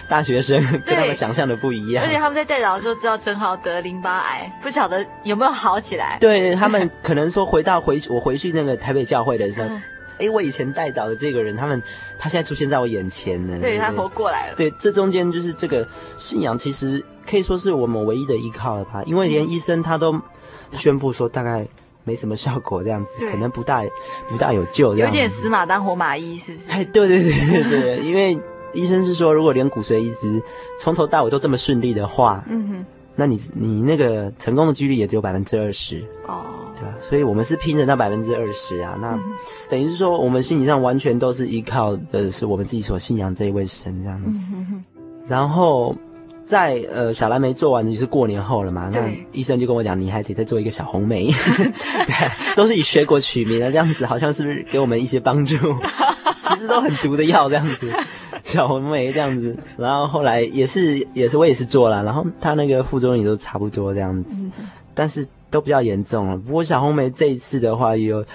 [0.09, 2.05] 大学生跟他们想象的不一样？
[2.05, 6.18] 而且他们在代导的时候知道陈豪得淋巴癌，不晓得有没有好起来。
[6.20, 7.31] 对他们可能。
[7.31, 9.68] 说回到回我回去那个台北教会的时候，
[10.20, 11.83] 哎、嗯，我以前带导的这个人，他们
[12.18, 14.54] 他现在出现在我眼前了，对，他活过来了。
[14.56, 19.02] 对，这中间就是这个信仰，其实可以说是我们唯一的依靠了吧？
[19.04, 20.20] 因为连医生他都
[20.72, 21.66] 宣布说大概
[22.04, 23.83] 没什么效果，这样子可能不大
[24.28, 26.70] 不大有救，有点死马当活马医，是不是？
[26.70, 28.38] 哎，对对对对对，因为
[28.72, 30.40] 医生是说，如果连骨髓移植
[30.78, 32.87] 从头到尾都这么顺利的话，嗯哼，
[33.20, 36.42] 那你你那个成功的几率也只有百分之二十哦。
[36.72, 36.94] 对吧？
[36.98, 39.18] 所以我们是拼着那百分之二十啊，那
[39.68, 44.56] 等于是说，我们心理上完全都是依靠的是我们自己所信仰这一位神这样子。
[45.26, 45.94] 然后
[46.46, 48.98] 在呃小蓝莓做完就是过年后了嘛，那
[49.33, 51.30] 医生就跟我讲，你还得再做一个小红莓
[52.06, 55.56] 对，都是以水果取名的这样子，好像是不是给我们一些帮助？
[56.40, 57.92] 其实都很毒的药这样子，
[58.50, 59.56] 小红梅这样子。
[59.78, 64.48] 然后后来也是也是我也是做了，然后他那个副作用也都差不多这样子，
[64.94, 65.26] 但是。
[65.50, 66.36] 都比较严重了。
[66.36, 68.26] 不过小红梅这一次的话有，有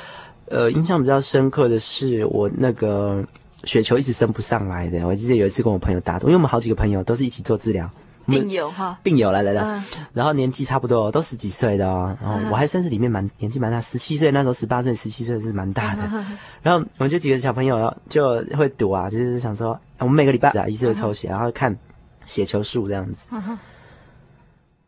[0.49, 3.23] 呃印象比较深刻的是，我那个
[3.63, 5.07] 雪球一直升不上来的。
[5.07, 7.89] 我记得有一次跟我朋友打赌，因为我们好几个朋友都是一起做治疗，
[8.25, 9.83] 病友哈，病友来来来，嗯、
[10.13, 12.17] 然后年纪差不多，都十几岁的哦。
[12.21, 16.01] 然后我还算是里面蛮年纪蛮大，十七岁那时候十八岁，十七岁是蛮大的。
[16.13, 21.77] 嗯、然后我们就几个小朋友就会赌啊，就是想说，我们每个礼拜啊一次会抽血，然后看
[22.25, 23.27] 血球数这样子。
[23.31, 23.57] 嗯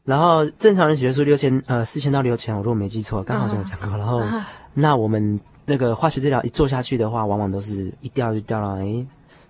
[0.07, 3.89] 然后正常人血球数六千，呃，四千到六千，我如果没记错，刚好就有讲过。
[3.97, 4.23] 然后，
[4.73, 9.05] 那我们那个化学治疗一做下去的话，往往都是一掉就掉了，诶，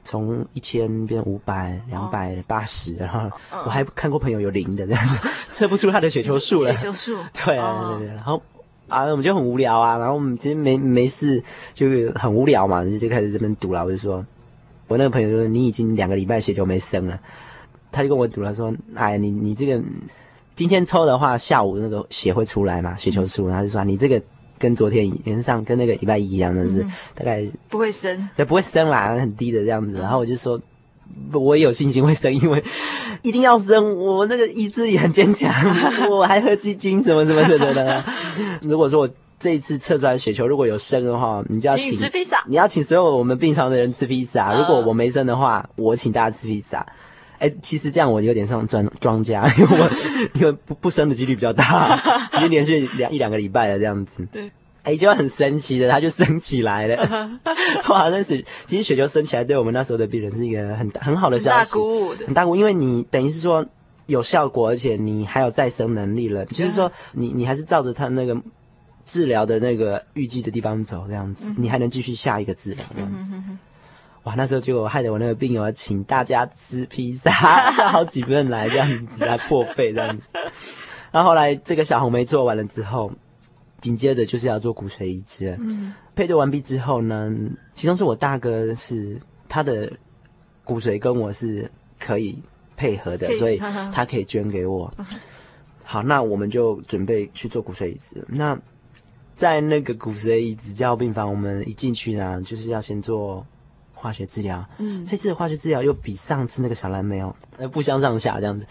[0.08, 3.30] 从一千变五百、两百、八十，然后
[3.66, 5.20] 我还看过朋友有零的这样子，
[5.52, 6.74] 测不出他的血球数了。
[6.78, 7.18] 血球数。
[7.44, 8.16] 对啊，对对对。
[8.16, 8.42] 然后
[8.88, 11.44] 啊，我们就很无聊啊，然后我们其实没没事，
[11.74, 13.84] 就是很无聊嘛，就就开始这边赌了。
[13.84, 14.26] 我就说，
[14.88, 17.20] 我那个朋友就说，你已经两个礼拜血球没升了，
[17.92, 19.84] 他就跟我赌了，说，哎，你你这个。
[20.56, 22.96] 今天抽的话，下午那个血会出来嘛？
[22.96, 24.20] 血球数，然后就说你这个
[24.60, 29.98] 跟昨天连上跟那个礼拜一一样的是，大概不会升，对，不会升啦，很低的这样子。
[29.98, 30.60] 然后我就说，
[31.34, 32.64] 我也有信心会升，因为
[33.22, 35.54] 一定要升，我那个意志力很坚强，
[36.10, 38.04] 我还喝鸡精什么什么的的。
[38.62, 44.54] 如果说我这一次测出来雪球如果有升的话，你就要请，请吃披萨，你要请所有我们病床的人吃披萨。
[44.58, 46.86] 如果我没升的话，我请大家吃披萨。
[47.40, 49.90] 哎，其实这样我有点像庄庄家，因为我
[50.40, 51.96] 因为不不生的几率比较大，
[52.38, 54.26] 已经连续两一两个礼拜了这样子。
[54.32, 54.52] 对，
[54.84, 57.30] 哎，就很神奇的，它就升起来了。
[57.90, 63.66] 哇，那是其实雪球升起来，对我们那时候的病人是一个很很好的消息，很大鼓舞的，很大鼓舞，因为你等于是说
[64.08, 68.36] 有效果，而且你还有再生能力了，就是说你你还是照着他那个
[69.06, 73.38] 治疗的那个预计的地方走，这样子，你还能继续下一个治疗这样子。
[74.28, 77.32] 哇，那时候就害得我那个病友要请大家吃披萨，
[77.78, 80.34] 叫 好几个人来这样子来破费这样子。
[81.14, 83.10] 然后后来这个小红梅做完了之后，
[83.80, 85.58] 紧接着就是要做骨髓移植了。
[85.62, 87.34] 嗯，配对完毕之后呢，
[87.74, 89.90] 其中是我大哥是他的
[90.66, 92.38] 骨髓跟我是可以
[92.76, 93.58] 配合的，所以
[93.94, 94.94] 他可以捐给我。
[95.86, 98.26] 好，那我们就准备去做骨髓移植。
[98.28, 98.60] 那
[99.34, 103.46] 在那个骨髓移植加护病房，我们一进去呢，就是要先做。
[104.00, 108.66] 化学治疗，嗯，这次的化学治疗又比上次那个小蓝莓哦，呃，不相上下这样子。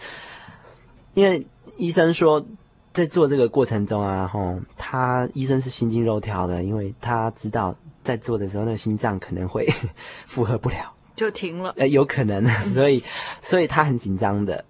[1.13, 2.45] 因为医生说，
[2.93, 9.67] 在做这个过程中啊，吼，他医生是心惊肉跳的，因为他知道在做的时候，那个心脏可能会
[10.25, 11.73] 负荷不了，就停了。
[11.77, 13.03] 呃，有可能，所以，
[13.41, 14.63] 所以他很紧张的。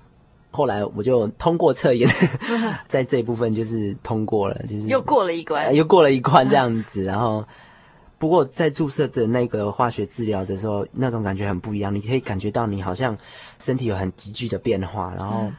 [0.50, 2.10] 后来我就通过测验，
[2.88, 7.04] 在这一部分就是通过了，就是又过了一关，呃，又过了一关这样子。
[7.04, 7.46] 然后，
[8.18, 13.18] 不过在注射的那个化学治疗的时候，那种感觉很不一样，你可以感觉到你好像
[13.60, 15.52] 身体有很急剧的变化，然后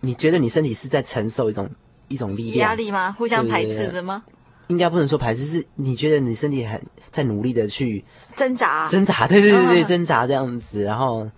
[0.00, 1.68] 你觉得你身体是在承受一种。
[2.08, 3.16] 一种力量，压力吗？
[3.18, 4.22] 互相排斥的吗？
[4.68, 8.04] 应该不能说排斥，是你觉得你身体很在努力的去
[8.36, 11.28] 挣扎，挣扎， 对对对对，挣扎这样子，然后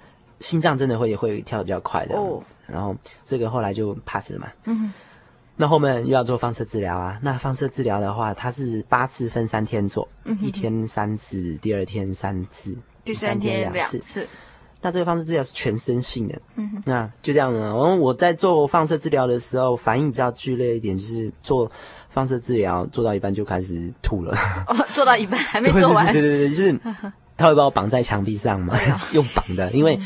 [0.41, 4.49] 心脏真的会也会跳的比较快的样子，然后这个后来就 pass 了嘛。
[4.65, 4.93] 嗯，
[5.59, 7.19] 那后面又要做放射治疗啊。
[7.21, 10.09] 那放射治疗的话，它是八次分三天做，
[10.41, 14.27] 一天三次，第二天三次，第三天两次。
[14.81, 17.59] 那这个放射治疗是全身性的，嗯哼，那就这样呢。
[17.59, 21.69] 然后我在做放射治疗的时候，反应比较剧烈一点，就是做
[22.09, 24.39] 放射治疗做到一半就开始吐了。
[24.69, 26.07] 哦，做到一半还没做完。
[26.15, 26.79] 对对对，就是
[27.37, 28.79] 他会把我绑在墙壁上嘛，
[29.11, 29.99] 用绑的，因为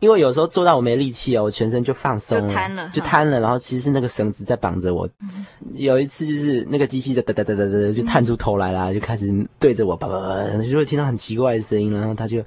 [0.00, 3.40] 因为有时候做到我没力气哦，我全身就放松了，就瘫了，就瘫了。
[3.40, 5.08] 然后其实是那个绳子在绑着我。
[5.74, 12.42] 有一次就是那个机器的哒哒哒哒哒就探出头来了，就开始对着我叭叭叭，就会听到很奇怪的声音，然后他就。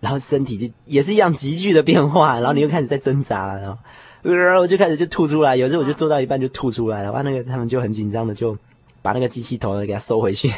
[0.00, 3.76] 然后身体就也是一样急剧的变化，然后你又开始在挣扎了，然后，
[4.22, 8.56] 呃，我就开始就吐出来，有时候我就做到一半就吐出来了，哇，那个他们就很紧张的就
[9.02, 10.48] 把那个机器头给它收回去，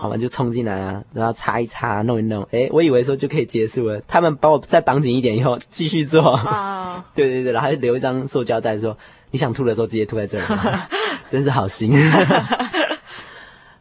[0.00, 6.38] 好嘛，就冲进来啊，然后擦一擦，弄一弄，诶，我以为说就可以结束了，他们把我再绑紧一点以后继续做，
[7.14, 8.96] 对对对，然后还留一张塑胶袋说
[9.30, 10.88] 你想吐的时候直接吐在这儿，
[11.28, 11.92] 真是好心。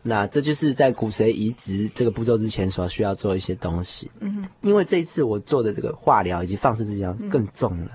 [0.03, 4.09] 那这就是在骨髓移植这个步骤之前所需要做一些东西。
[4.19, 7.91] 嗯，因为这一次我做的这个化疗以及放射治疗更重了。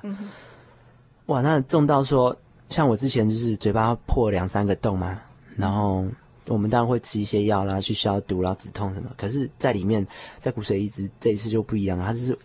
[1.26, 2.36] 哇，那重到说，
[2.68, 5.20] 像我之前就是嘴巴破两三个洞嘛，
[5.56, 6.04] 然后
[6.46, 9.10] 我们当然会吃一些药啦，去消毒啦，止痛什么。
[9.16, 10.06] 可是，在里面，
[10.38, 12.38] 在骨髓移植这一次就不一样了，它就是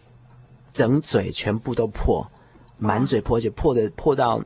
[0.74, 2.26] 整嘴全部都破，
[2.78, 4.42] 满嘴破，而且破的破到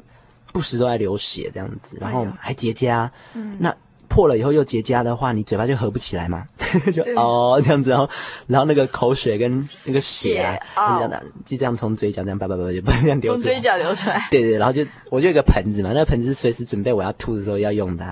[0.52, 3.10] 不时都在流血这样子，然后还结痂。
[3.34, 3.76] 嗯，那。
[4.08, 6.46] 破了以后又结痂的话，你嘴巴就合不起来嘛，
[6.94, 8.10] 就哦这样子，然后
[8.48, 10.38] 然后那个口水跟那个血
[10.76, 14.28] 啊，就这样的，就这样从嘴角这样叭叭叭叭就不这样流出来，从嘴角流出来。
[14.32, 18.06] 对对，然后就我就有个盆子嘛，那个盆子是随时准备我要吐的时候要用的，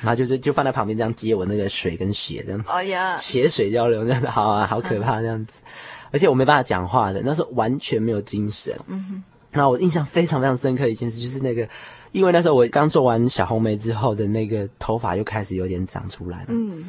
[0.00, 5.62] 然后就是就放在旁边这样接我那个水跟血这样子，哦呀，血水交流这样子，好啊，好可怕这样子，
[6.10, 8.74] 而且我没办法讲话的，那时候完全没有精神。
[8.86, 11.68] 嗯哼，然后我印象非常非常深刻的一件事就是那个。
[12.14, 16.46] 因为那时候我刚做完小红梅之后的那个头发又开始有点长出来了。
[16.48, 16.88] 嗯。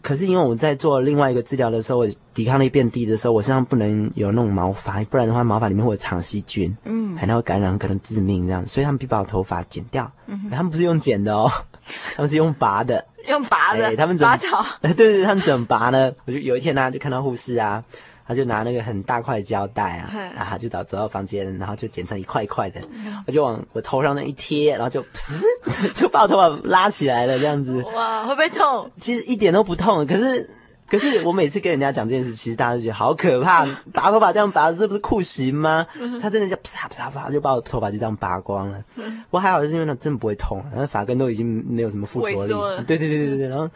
[0.00, 8.66] 可是因为我在做另外一个治疗的时候，我抵抗力变低的时候，我身上不能有那种毛发，不然的话毛发里面会有长细菌，嗯，还能会感染，可能致命这样。
[8.66, 10.10] 所以他们必须把我头发剪掉。
[10.26, 10.48] 嗯。
[10.50, 11.50] 他们不是用剪的哦，
[12.16, 13.04] 他们是用拔的。
[13.28, 13.94] 用拔的。
[13.96, 14.32] 他们怎么？
[14.32, 14.64] 拔草。
[14.82, 16.12] 对对对，他们怎么拔呢？
[16.24, 17.82] 我就有一天呢，就看到护士啊。
[18.26, 22.80] 他就拿那个很大块胶带啊，然后就到走到房间，然后就剪成一块一块的，
[23.26, 27.82] 我就往我头上那一贴，然后就噗， 就把我头发拉起来了，这样子。
[27.94, 28.90] 哇，会不会痛？
[28.98, 30.48] 其实一点都不痛，可是
[30.88, 35.86] 可是我每次跟人家讲这件事，其实大家都觉得好可怕，拔头发这样拔，这不是酷刑吗？
[36.22, 38.82] 他真的就啪啪啪就把我头发就这样拔光了。
[38.96, 42.84] 不过还好是因为他真的不会痛，那发根都已经没有什么附着力。
[42.86, 43.68] 对对对对对，然后。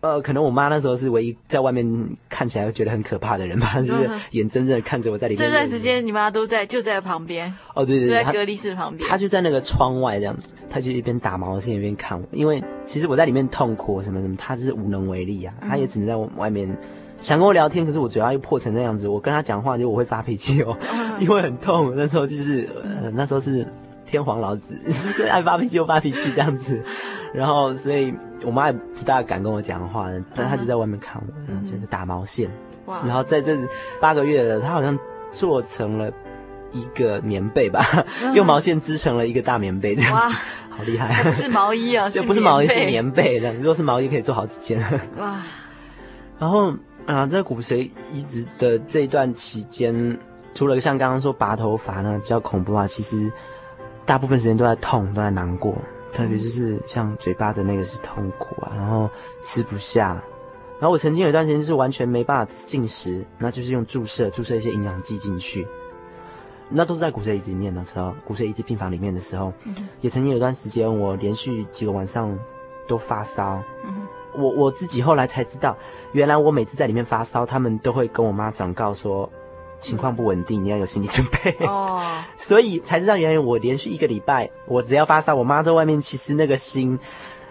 [0.00, 1.84] 呃，可能我妈那时候是唯一在外面
[2.28, 5.38] 看起来会觉得很可怕的人吧，就是眼睁睁的看着我在里面。
[5.44, 7.52] 这段时间你妈都在，就在旁边。
[7.74, 9.08] 哦，对对对，就在隔离室旁边。
[9.10, 12.24] 她就在那个窗外这样子，她就一边打毛线一边看我。
[12.30, 16.68] 因为其实我在里面痛苦什么什么，她就是无能为力啊，她也只能在外面
[17.20, 20.76] 想跟我聊天，可是我嘴巴又破成那样子，我跟她讲话就我会发脾气哦，
[21.18, 21.92] 因为很痛。
[21.96, 23.66] 那时候就是，呃，那时候是。
[24.08, 26.82] 天皇老子 是爱发脾气就发脾气这样子，
[27.34, 32.50] 然后所以我妈也不大敢跟我讲话，但她就在外面看我，然后就是打毛线，
[32.86, 33.02] 哇！
[33.04, 33.56] 然后在这
[34.00, 34.98] 八个月了，她好像
[35.30, 36.10] 做成了
[36.72, 37.84] 一个棉被吧，
[38.34, 40.30] 用毛线织成了一个大棉被这样子，哇，
[40.70, 41.22] 好厉害！
[41.22, 43.54] 不是毛衣啊， 就不是毛衣，是棉被这样。
[43.56, 44.80] 如果是毛衣，可以做好几件。
[45.18, 45.42] 哇！
[46.40, 46.72] 然后
[47.04, 50.18] 啊，在骨髓移植的这一段期间，
[50.54, 53.30] 除了像刚刚说拔头发呢比较恐怖啊，其实。
[54.08, 55.76] 大部分时间都在痛，都在难过，
[56.10, 59.06] 特别就是像嘴巴的那个是痛苦啊，然后
[59.42, 60.14] 吃不下，
[60.80, 65.68] 然后我曾经有一段时间就是完全没办法进食，那就是用注射，注射一些营养剂进去，
[66.70, 72.34] 那都是在骨髓移植里面的时候，骨髓移植病房里面的时候，嗯、也曾经有一段时间我连续几个晚上
[72.88, 75.76] 都发烧，嗯、我我自己后来才知道，
[76.12, 79.30] 原来我每次在里面发烧，他们都会跟我妈转告说。
[79.78, 81.54] 情况不稳定，你要有心理准备。
[81.66, 82.00] 哦，
[82.36, 86.98] 所以才知道原来我连续一个礼拜，我只要发烧，我妈在外面其实那个心，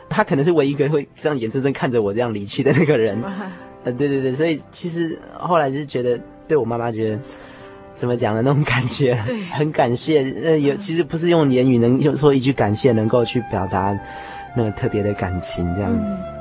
[0.09, 3.23] 她可能是唯一一个会这样眼睁睁看着我这样离去的那个人。
[3.83, 7.19] 呃，对对对，所以其实后来就是觉得，对我妈妈觉得
[7.93, 9.15] 怎么讲的那种感觉，
[9.51, 10.23] 很感谢。
[10.43, 13.97] 呃，有其实不是用言语能用说一句感谢能够去表达
[14.55, 16.25] 那个特别的感情这样子。
[16.27, 16.36] 嗯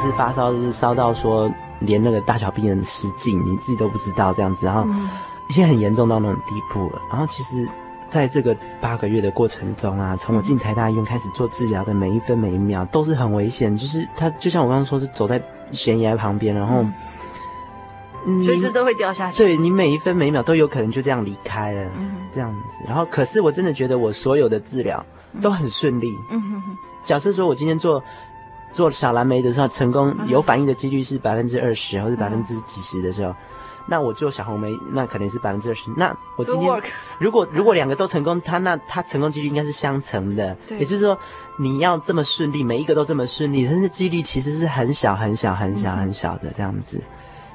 [0.00, 4.88] 是发烧，就是烧到说连那个大小便失禁，你自己都不知道这样子，然后
[5.48, 7.02] 已经很严重到那种地步了。
[7.10, 7.68] 然后其实，
[8.08, 15.40] 在这个八个月的过程中啊，从我进台大医院开始做治疗的每一分每一秒都是很危险，就是他就像我刚刚说，是走在
[15.70, 16.82] 悬崖旁边，然后
[18.42, 19.36] 随时都会掉下去。
[19.36, 21.90] 对，你每一分每一秒都有可能就这样离开了，
[22.32, 22.82] 这样子。
[22.86, 25.04] 然后可是我真的觉得我所有的治疗
[25.42, 26.08] 都很顺利。
[26.30, 26.76] 嗯哼哼。
[27.04, 28.02] 假设说我今天做。
[28.72, 33.34] 做小蓝莓的时候，成功有反应的几率是百分之二十，或者百分之几十的时候，
[33.86, 35.90] 那我做小红莓，那可能是百分之二十。
[35.96, 36.82] 那我今天
[37.18, 40.56] 如果如果两个都成功，它那它成功几率应该是相乘的。
[40.68, 41.18] 对，也就是说，
[41.58, 47.02] 你要这么顺利，每一个都这么顺利，但是几率其实是很小很小很小很小的这样子。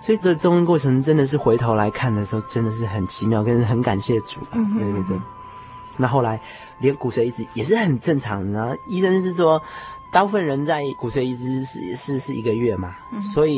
[0.01, 4.59] 所以这中间过程真的是回头来看的时候，真的是很奇妙，跟很感谢主啊。
[4.77, 5.17] 对对对。
[5.97, 6.39] 那后来
[6.79, 9.61] 连骨髓移植也是很正常的，然后医生是说。
[10.11, 13.57] 大部分人在骨髓移植是是是一个月嘛，嗯、所以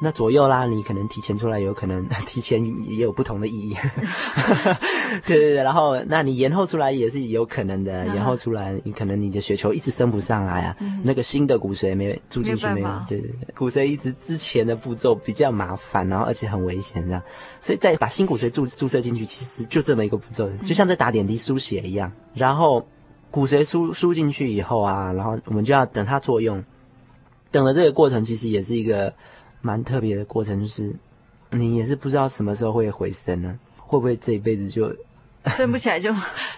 [0.00, 3.76] 那左右啦，你可能提前出来，有可能 提前也有不同的意义。
[5.26, 12.88] 对对对，然后那你延后出来也是有可能的，嗯、延后出来，你可能你的血球一直升不上来啊，嗯、那个新的骨髓没住进去没有？
[13.08, 17.20] 对对对，骨髓移植之前的步骤比较麻烦，然后而且很危险这样，
[17.60, 22.86] 所以再把新骨髓注注射进去，其实就这么一个步骤，就像在打点滴输血一样，然后。
[23.30, 26.64] 骨髓输输进去以后啊，然后我们就要等它作用，
[27.50, 29.12] 等的这个过程其实也是一个
[29.60, 30.94] 蛮特别的过程，就是
[31.50, 33.58] 你也是不知道什么时候会回升呢？
[33.76, 34.90] 会不会这一辈子就
[35.46, 36.10] 生不起来就？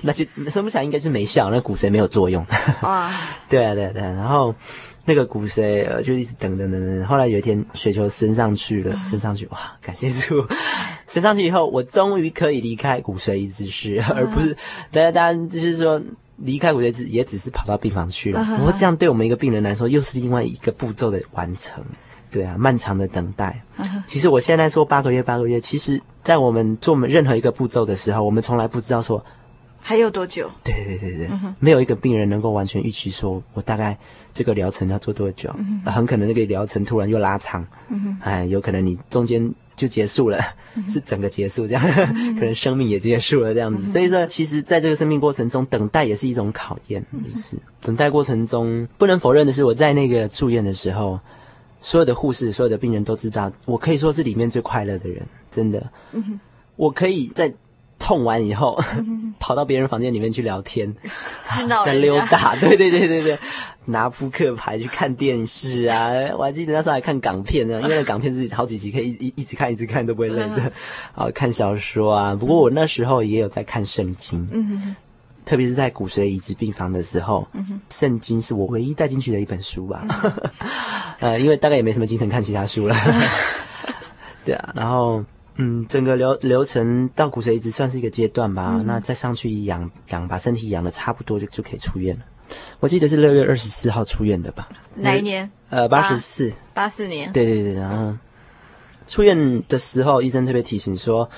[0.03, 2.45] 那就生不起来应该是没效，那骨髓没有作用。
[2.83, 3.13] 哇！
[3.49, 4.13] 对啊，对啊，对啊。
[4.13, 4.55] 然后
[5.05, 10.47] 那个骨髓呃就一直等等等等，后来有一天雪球升上去了，升上去哇，感谢主！
[11.07, 14.57] 升上去以后，我终于可以离开骨髓移植室，而不是
[14.91, 16.01] 大家大家就是说。
[16.41, 21.85] 离开我也只也只是跑到病房去了，然后这样对我们一个病人来说，又是另外一个步骤的完成。
[22.31, 23.61] 对啊，漫长的等待。
[24.07, 29.25] 其实我现在说八个月，八个月，其实在我们做任何一个步骤的时候，我们从来不知道说
[29.81, 30.49] 还有多久。
[30.63, 33.99] 对对对对，没有一个病人能够完全预期说我大概
[34.33, 35.53] 这个疗程要做多久，
[35.85, 37.67] 很可能那个疗程突然又拉长。
[38.21, 39.53] 哎，有可能你中间。
[39.81, 40.39] 就结束了，
[40.87, 41.83] 是整个结束这样，
[42.39, 43.91] 可能生命也结束了这样子。
[43.91, 47.03] 所以说，其实在这个生命过程中，等待也是一种考验。
[47.25, 51.19] 就是等待过程中，不能否认的是，我在那个住院的时候，
[51.81, 55.83] 所有的护士、所有的病人都知道，我可以说是里面最快乐的人，真的。
[56.77, 57.55] 我可以在。
[58.03, 58.83] 痛完以后，
[59.39, 60.97] 跑到别人房间里面去聊天，
[61.85, 63.39] 在溜达，对对对对对，
[63.87, 66.11] 拿扑克牌去看电视啊！
[66.39, 70.73] 我还记得那时候还看港片呢，因为那港片是好几集可以一一一直看一直看都不会累的。
[71.15, 74.95] 啊，看小说啊，不过我那时候也有在看圣经，嗯，
[75.45, 77.49] 特别是在骨髓移植病房的时候，
[77.89, 80.05] 圣经是我唯一带进去的一本书吧。
[81.21, 82.95] 呃，因为大概也没什么精神看其他书了。
[84.45, 85.25] 对啊，然后。
[85.63, 88.77] 嗯，整个流流程到骨髓移植算是一个阶段吧。
[88.79, 92.23] 嗯、那再上去养养，把身体养的差不多就就可以出院了。
[92.81, 94.69] 我记得是六月二十四号出院的吧？
[94.95, 95.51] 哪一年？
[95.69, 97.33] 呃，八十四，八四年。
[97.33, 98.17] 对对对，然后
[99.07, 101.29] 出院的时候，医生特别提醒说，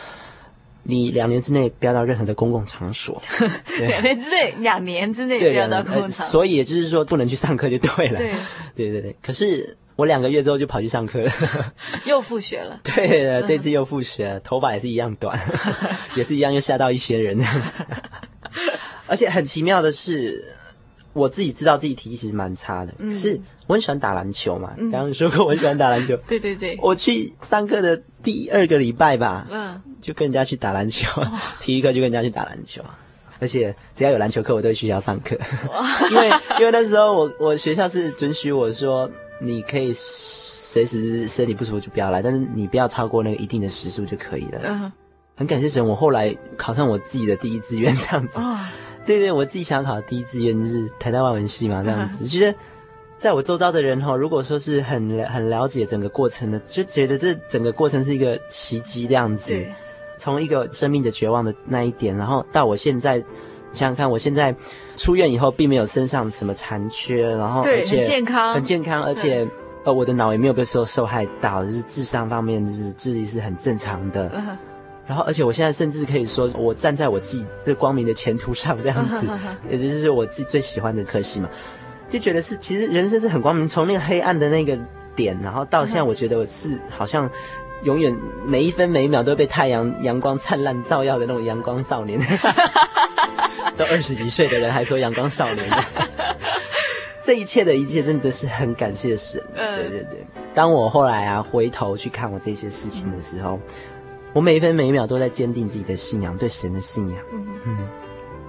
[0.82, 3.20] 你两年之内不要到任何的公共场所。
[3.80, 6.26] 两年之内，两年之内不要到公共场所。
[6.26, 8.18] 所以也就是说，不能去上课就对了。
[8.18, 8.32] 对
[8.74, 9.76] 对对对，可是。
[9.94, 11.30] 我两个月之后就跑去上课了，
[12.06, 12.80] 又复学了。
[12.82, 15.38] 对了，这次又复学，头发也是一样短，
[16.16, 17.38] 也是一样又吓到一些人。
[19.06, 20.56] 而且很奇妙的是，
[21.12, 24.72] 我自己知道自己体力其实蛮差的，可是我很喜欢打篮球嘛。
[24.78, 26.78] 刚刚说过我很喜欢打篮球， 对对对。
[26.80, 31.22] 我去上课的第二个礼拜吧，嗯，就跟人家去打篮球，
[31.60, 32.82] 体育课就跟人家去打篮球，
[33.38, 35.36] 而且只要有篮球课，我都会去学校上课，
[36.10, 39.10] 因为因为那时候我我学校是准许我说。
[39.44, 44.60] 你可以随时身体不舒服就不要来，但是你不要超过那个一定的时数就可以了。
[44.62, 44.92] 嗯，
[45.34, 48.38] 很感谢神，我后来考上我自己的第一志愿这样子。
[49.06, 52.24] 对对，我自己想考的第一志愿就是台大外文系嘛，这样子。
[52.26, 52.54] 其实，
[53.18, 59.64] 在我周遭的人哈，如果说是很很了解整个过程的，就觉得这整个过程是一个奇迹这样子。
[60.18, 63.18] 从一个生命的绝望的那一点，然后到我现在
[63.72, 64.54] 想想看，我现在
[64.94, 69.44] 出院以后，并没有身上什么残缺，然后而且很健康，很健康，而且
[69.84, 74.30] 呃，我的脑也没有被受受害到，就是智商方面就是智力是很正常的。
[75.12, 79.28] 然后，而且我现在甚至可以说，我站在我自己最光明的前途上，这样子，
[79.70, 81.50] 也就是我自己最喜欢的科系嘛，
[82.10, 84.78] 就觉得是其实人生是很光明，从那个黑暗的那个
[85.14, 87.30] 点，然后到现在，我觉得我是好像。
[87.84, 92.16] 永远每一分每一秒都被太阳阳光灿烂照耀的那种阳光少年，
[93.76, 95.68] 都二十几岁的人还说阳光少年，
[97.24, 99.42] 这一切的一切真的是很感谢神。
[99.56, 103.58] 对对对，当我后来啊回头去看我这些事情的时候，
[104.32, 107.18] 我每一分每一秒都在坚定自己的信仰，对神的信仰。
[107.64, 107.78] 嗯，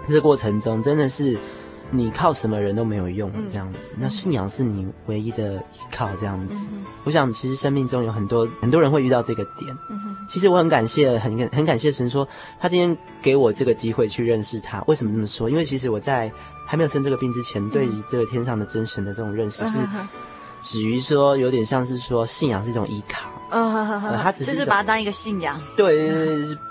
[0.07, 1.37] 这个过程中真的是。
[1.95, 3.95] 你靠什么人都没有用，这样子。
[3.99, 5.59] 那信仰是你唯一的依
[5.91, 6.71] 靠，这样子。
[7.03, 9.77] 我想，其实生命中有很多很多人会遇到这个点。
[9.91, 12.27] 嗯其实我很感谢，很很感谢神，说
[12.59, 14.81] 他今天给我这个机会去认识他。
[14.87, 15.47] 为什么这么说？
[15.47, 16.31] 因为其实我在
[16.65, 19.77] 还没有生这个病之前，对于这个天上的真神的这种认识是，
[20.63, 23.29] 止于说有点像是说信仰是一种依靠。
[23.51, 25.61] 嗯，他只是就是把它当一个信仰。
[25.77, 26.11] 对，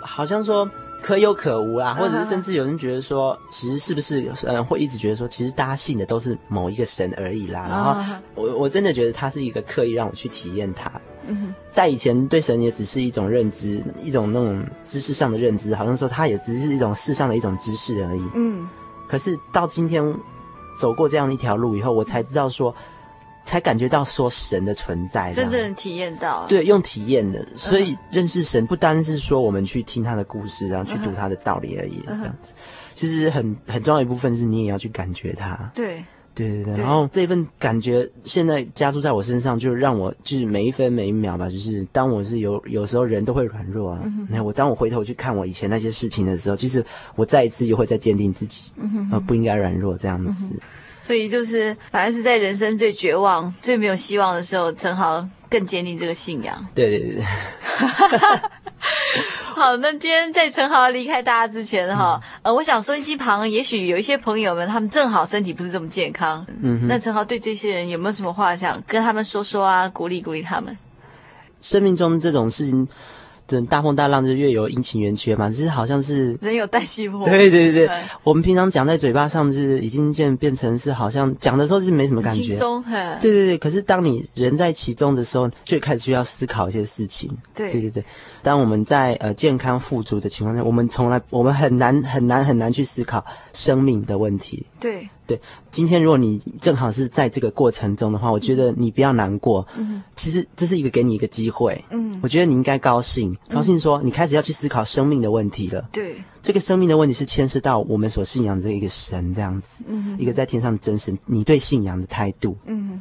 [0.00, 0.68] 好像说。
[1.04, 7.66] 可有可无啦，或者是甚至有人觉得说，其实是不是嗯，会一直觉得说，其实大家信的都是某一个神而已啦。
[7.68, 10.88] 然后我我真的觉得他是一个刻意让我去体验他。
[11.26, 18.22] 嗯，在以前对神也只是一种认知，一种那种知识上的认知，好像说他也只是一种世上的一种知识而已。
[18.36, 18.68] 嗯，
[19.08, 20.04] 可是到今天
[20.78, 22.72] 走过这样一条路以后，我才知道说。
[23.44, 26.46] 才感觉到说神的存在，真正体验到。
[26.48, 32.54] 对，用体验的，所以认识神不单是说我们去听他的故事，然后去读他的道理而已，这样子。
[32.94, 35.70] 其实很很重要一部分是你也要去感觉他。
[35.74, 36.76] 对，对对对。
[36.76, 46.84] 然后这份感觉现在加注在我身上，就让我就是每一分每一秒吧，就是当我是有有时候人都会软弱啊，那我当我回头去看我以前那些事情的时候，其实
[47.16, 48.72] 我再一次又会再坚定自己，
[49.10, 50.54] 呃，不应该软弱这样子。
[51.02, 56.64] 所以就是，反正是在人生最绝望、最没有希望的时候，正好更坚定这个信仰。
[56.74, 57.22] 对对对。
[59.54, 66.46] 好，那今天在陈豪离开大家之前哈，嗯、呃，我想收音机旁也许有一些朋友们，他们正好身体不是这么健康。
[66.62, 66.86] 嗯。
[66.86, 69.88] 那陈豪对这些人有没有什么话想跟他们说说啊？
[69.88, 70.76] 鼓励鼓励他们。
[71.60, 72.88] 生命中这种事情。
[73.60, 77.24] 大风大浪就越有阴晴圆缺嘛，只是好像是人有旦夕祸。
[77.28, 82.84] 对对对对，我们平常讲在嘴巴上，就是已经变变成是好像讲的时候是没什么感觉，轻松。
[83.20, 87.30] 对对对，可是当你人在其中的时候，就开始需要思考一些事情。
[87.54, 88.04] 对对对对，
[88.42, 94.66] 当我们在呃健康富足的情况下，我们从来我们很难很难很难去思考生命的问题。
[94.80, 95.08] 对。
[95.24, 95.40] 对，
[95.70, 99.66] 今天如果你正好是在这个过程中的话，我觉得你不要难过。
[99.76, 101.82] 嗯，其实这是一个给你一个机会。
[101.90, 105.88] 嗯，我觉得你应该高兴，高兴说你开始要去思考生命的问题了。
[105.92, 112.56] 对，这个生命的问题是牵涉到我们所信仰的这一个神这样子，嗯，一个在天上的真神，你对信仰的态度。
[112.66, 113.00] 嗯，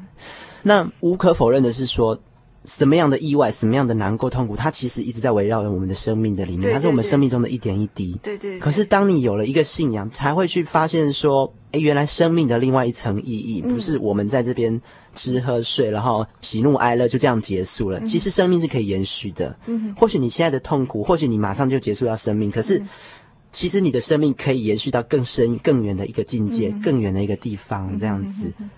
[0.62, 2.18] 那无可否认的是说。
[2.66, 8.16] 什么样的意外，什么样的难过、痛苦，它其实一直在围绕着我们的生命的里面，对对对，它是我们生命中的一点一滴。
[8.22, 8.60] 对，对对。
[8.60, 14.80] 可是当你有了一个信仰，才会去发现说，诶，原来生命的另外一层意义，不是我们在这边
[15.16, 18.00] 吃喝睡，然后喜怒哀乐就这样结束了。
[18.00, 19.58] 嗯、其实生命是可以延续的。
[19.66, 19.96] 嗯。
[19.98, 22.80] 或许你现在的痛苦，或许你马上就结束掉生命，可是，
[23.52, 28.54] 其实你的生命可以延续到更深、更远的一个境界，嗯、更远的一个地方，这样子。
[28.60, 28.70] 嗯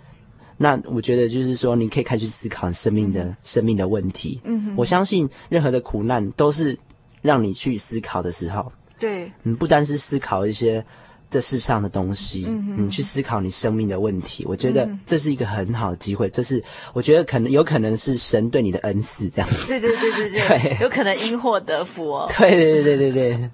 [0.64, 4.40] 那我觉得就是说，你可以开始思考生命的、生命的问题。
[4.46, 6.78] 嗯哼，我相信任何的苦难都是
[7.22, 8.72] 让你去思考的时候。
[8.98, 10.82] 对，你不单是思考一些
[11.30, 14.46] 这世上的东西，嗯去思考你生命的问题。
[14.48, 19.68] 我觉得这是一个很好的机会，这是我觉得可能有可能是神对你的恩赐，这样子。
[19.68, 22.32] 对对对对对， 对，有可能因祸得福哦。
[22.40, 23.50] 对对对对对对。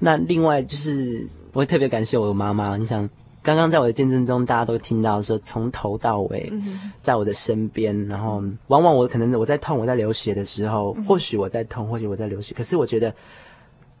[0.00, 2.76] 那另外就是，我会特别感谢我的妈妈。
[2.76, 3.08] 你想。
[3.48, 6.52] 刚刚在我的见证中，大家都听到说，从头到尾，
[7.00, 13.14] 在我的身边，然后往往我可能我在痛，我在流血的时候，或许我在痛，或许我在流血，可是我觉得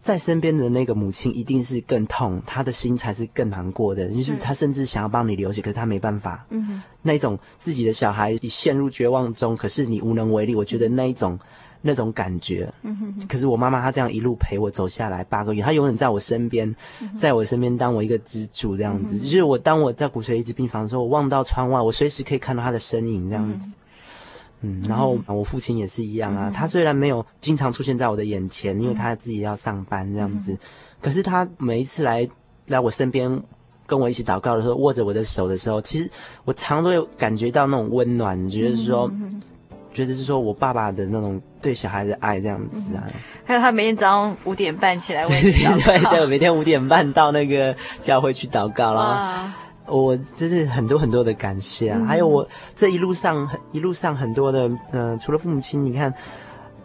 [0.00, 6.44] 在身边的那个母亲一定是更痛，她的心才是更难过的，就是她甚至想要帮你流血，可是她没办法。
[6.50, 11.38] 嗯那一种自己的小孩已陷入绝望中，可是你无能为力，我觉得那一种。
[11.80, 12.72] 那种感觉，
[13.28, 16.74] 可是我妈妈她这样一路陪我走下来八个月，她永远在我身边，
[17.16, 19.18] 在我身边当我一个支柱这样子。
[19.18, 23.76] 就是我当我在骨髓移植病房的时候，我望到窗外，我随时可以看到她的身影这样子。
[24.60, 30.58] 嗯，然后我父亲也是一样啊，他虽然没有经常出现在我的眼前，因为他自己要上班这样子，
[31.00, 32.28] 可是他每一次来
[32.66, 33.42] 来我身边。
[33.86, 36.10] 跟我一起祷告的时候，握着我的手的时候，其实
[36.44, 39.40] 我常常都有感觉到那种温暖，觉得是说，嗯、
[39.98, 43.02] 觉得是说我爸爸的那种对小孩的爱这样子啊。
[43.06, 43.12] 嗯、
[43.44, 49.52] 还有他每天早上五点半起来为你祷告，对对对，我每天五点半到那个教会去祷告了。
[49.86, 51.98] 我真是很多很多的感谢啊！
[52.00, 52.46] 嗯、还有我
[52.76, 56.14] 这一路上一路上很多的，嗯、呃，除了父母亲，你看。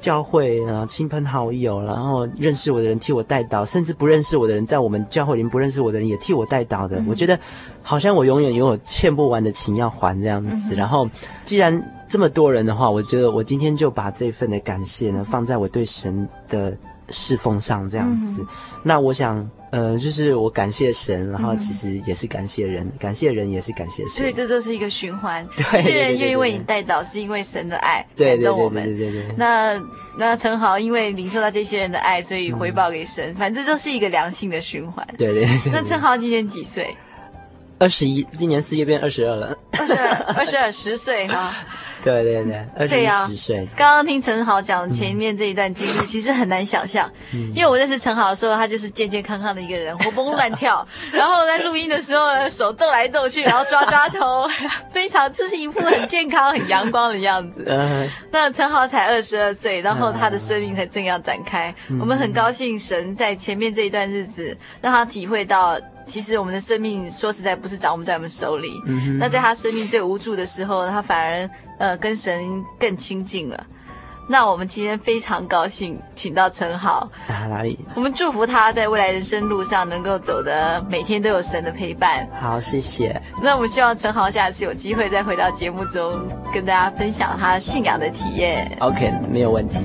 [0.04, 7.00] 教会啊，亲朋好友，然后认识我的人替我代祷，甚至不认识我的人，在我们教会里面不认识我的人也替我代祷的。
[7.00, 7.40] 嗯、我觉得
[7.82, 10.76] 好像我永远拥有欠不完的情要还这样子。
[10.76, 11.10] 嗯、然后，
[11.46, 11.72] 既然
[12.10, 16.76] 这么多人的话，我觉得我今天就把这份的感谢呢，放在我对神的
[17.10, 18.42] 侍奉上这样子。
[18.42, 18.48] 嗯、
[18.84, 19.50] 那我想。
[19.74, 25.44] 呃，就是我感谢神，然后其实也是感谢人，嗯、感谢人也是感谢神，所以这就是一个循环。
[25.58, 28.84] 对，这些人愿意为你带导，是因为神的爱感动我们。
[28.84, 29.36] 对对对对，对，对。
[29.36, 29.84] 那
[30.16, 35.04] 那陈豪因为领受到这些人的爱，所以回报给神，嗯、反正就是一个良性的循环。
[35.18, 35.72] 对对，对对对。
[35.74, 36.96] 那陈豪今年几岁？
[37.80, 39.58] 二十一，今年四月变二十二了。
[39.80, 41.52] 二十二，二十二，十岁哈。
[42.06, 43.68] 对对对，二十一十岁。
[43.78, 54.46] 刚刚听陈豪讲前面这一段经历，嗯、其实很难想象，嗯、因为我认识陈豪的时候，他就是健健康康的一个人，活蹦乱跳， 然后在录音的时候呢，手动来动去，然后抓抓头，
[54.92, 57.64] 非常就是一副很健康、很阳光的样子。
[57.68, 61.74] 嗯、那陈豪才二十二岁，然后他的生命才正要展开。
[61.88, 65.80] 嗯、我们很高兴神在前面这一段日子让他体会到。
[66.06, 68.82] 其实我们的生命说实在不是掌握在我们手里。
[69.20, 71.50] 那在他生命最无助的时候，他反而
[71.80, 73.66] 呃跟神更亲近了。
[74.26, 77.10] 那我们今天非常高兴，请到陈豪。
[77.28, 77.78] 啊，哪里？
[77.94, 82.26] 我们祝福他在未来人生路上能够走得每天都有神的陪伴。
[82.40, 83.22] 好，谢谢。
[83.42, 88.72] 那我们希望陈豪下次有机会再回到节目中跟大家分享他信仰的体验。
[88.80, 89.80] OK，没有问题。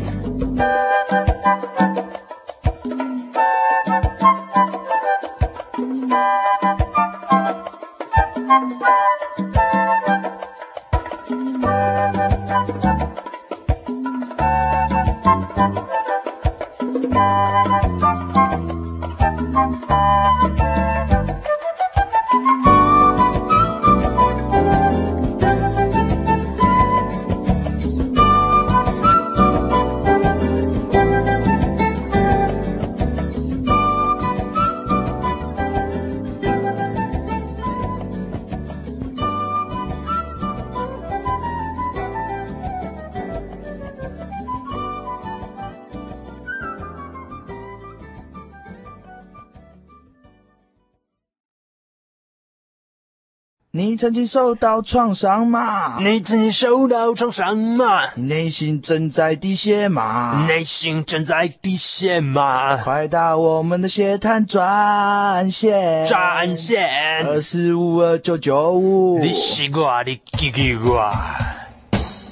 [53.98, 55.98] 曾经受到创伤吗？
[56.00, 58.02] 你曾经受到创伤吗？
[58.14, 60.46] 你内心正在滴血吗？
[60.46, 62.76] 内心正在滴血吗？
[62.76, 69.18] 快打我们的血滩专线，专线二四五二九九五。
[69.18, 71.12] 你西瓜，你给给我。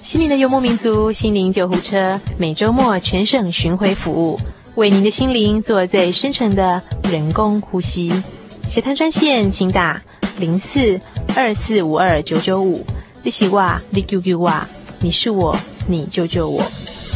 [0.05, 4.39] 心灵的游牧民族，心灵救护车，每周末全省巡回服务，
[4.77, 8.13] 为您的心灵做最深沉的人工呼吸。
[8.69, 10.01] 血滩专线，请打
[10.39, 11.01] 零四。
[11.37, 12.83] 二四五二九九五，
[13.23, 14.51] 你是我，你救救我，
[15.01, 15.55] 你是我，
[15.87, 16.65] 你救救我。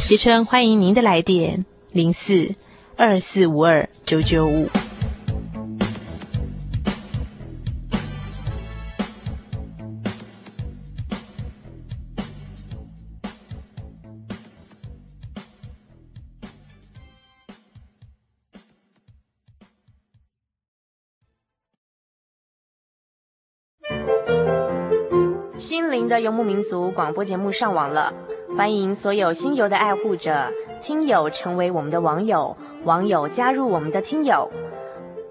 [0.06, 2.54] 杰诚欢迎您的来电，零四
[2.96, 4.68] 二四五二九九五。
[25.60, 28.14] 心灵的游牧民族广播节目上网了，
[28.56, 30.50] 欢迎所有心游的爱护者、
[30.80, 34.50] 听友成为我们的网友，网友加入我们的听友。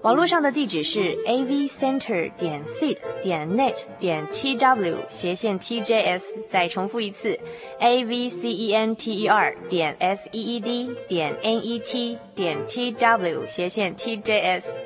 [0.02, 7.36] 网络上的地址是 a v center 点 seed 点 net 点 t w 斜线 t j s，再重复一次
[7.80, 11.58] a v c e n t e r 点 s e e d 点 n
[11.58, 14.76] e t 点 t w 斜线 t j s。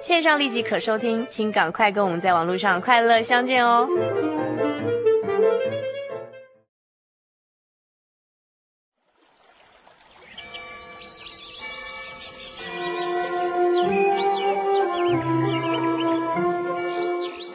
[0.00, 3.86] 线上立即可收听，请赶快跟我们在网络上快乐相见哦。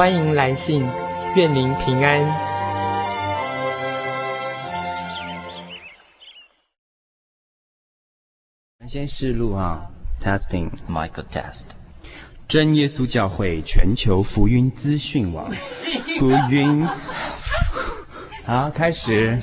[0.00, 0.82] 欢迎来信，
[1.36, 2.24] 愿您平安。
[8.88, 9.86] 先试录啊
[10.24, 11.64] ，testing，Michael test。
[12.48, 15.52] 真耶稣教会全球福音资讯网，
[16.18, 16.88] 福音。
[18.46, 19.38] 好，开始。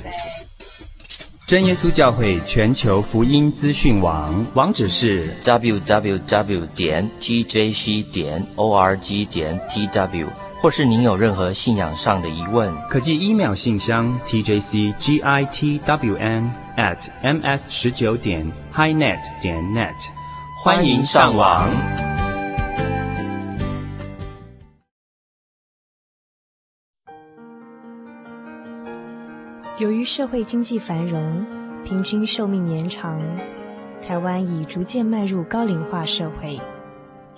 [1.46, 10.26] 真耶稣教会全球福音资讯网网址是 www 点 tjc 点 org 点 tw，
[10.60, 15.30] 或是您有任何信仰上的疑问，可寄 email 信箱 tjcgitwn
[16.76, 18.44] at ms 十九点
[18.74, 19.94] highnet 点 net，
[20.64, 21.70] 欢迎上网。
[29.78, 31.46] 由于社会经济繁荣，
[31.84, 33.22] 平均寿命延长，
[34.04, 36.60] 台湾已逐渐迈入高龄化社会。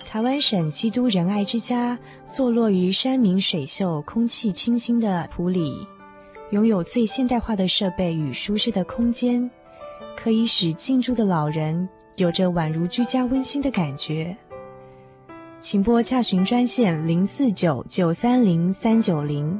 [0.05, 1.97] 台湾省基督仁爱之家
[2.27, 5.87] 坐落于山明水秀、空气清新的普里，
[6.51, 9.49] 拥有最现代化的设备与舒适的空间，
[10.17, 11.87] 可以使进驻的老人
[12.17, 14.35] 有着宛如居家温馨的感觉。
[15.61, 19.59] 请拨洽询专线零四九九三零三九零。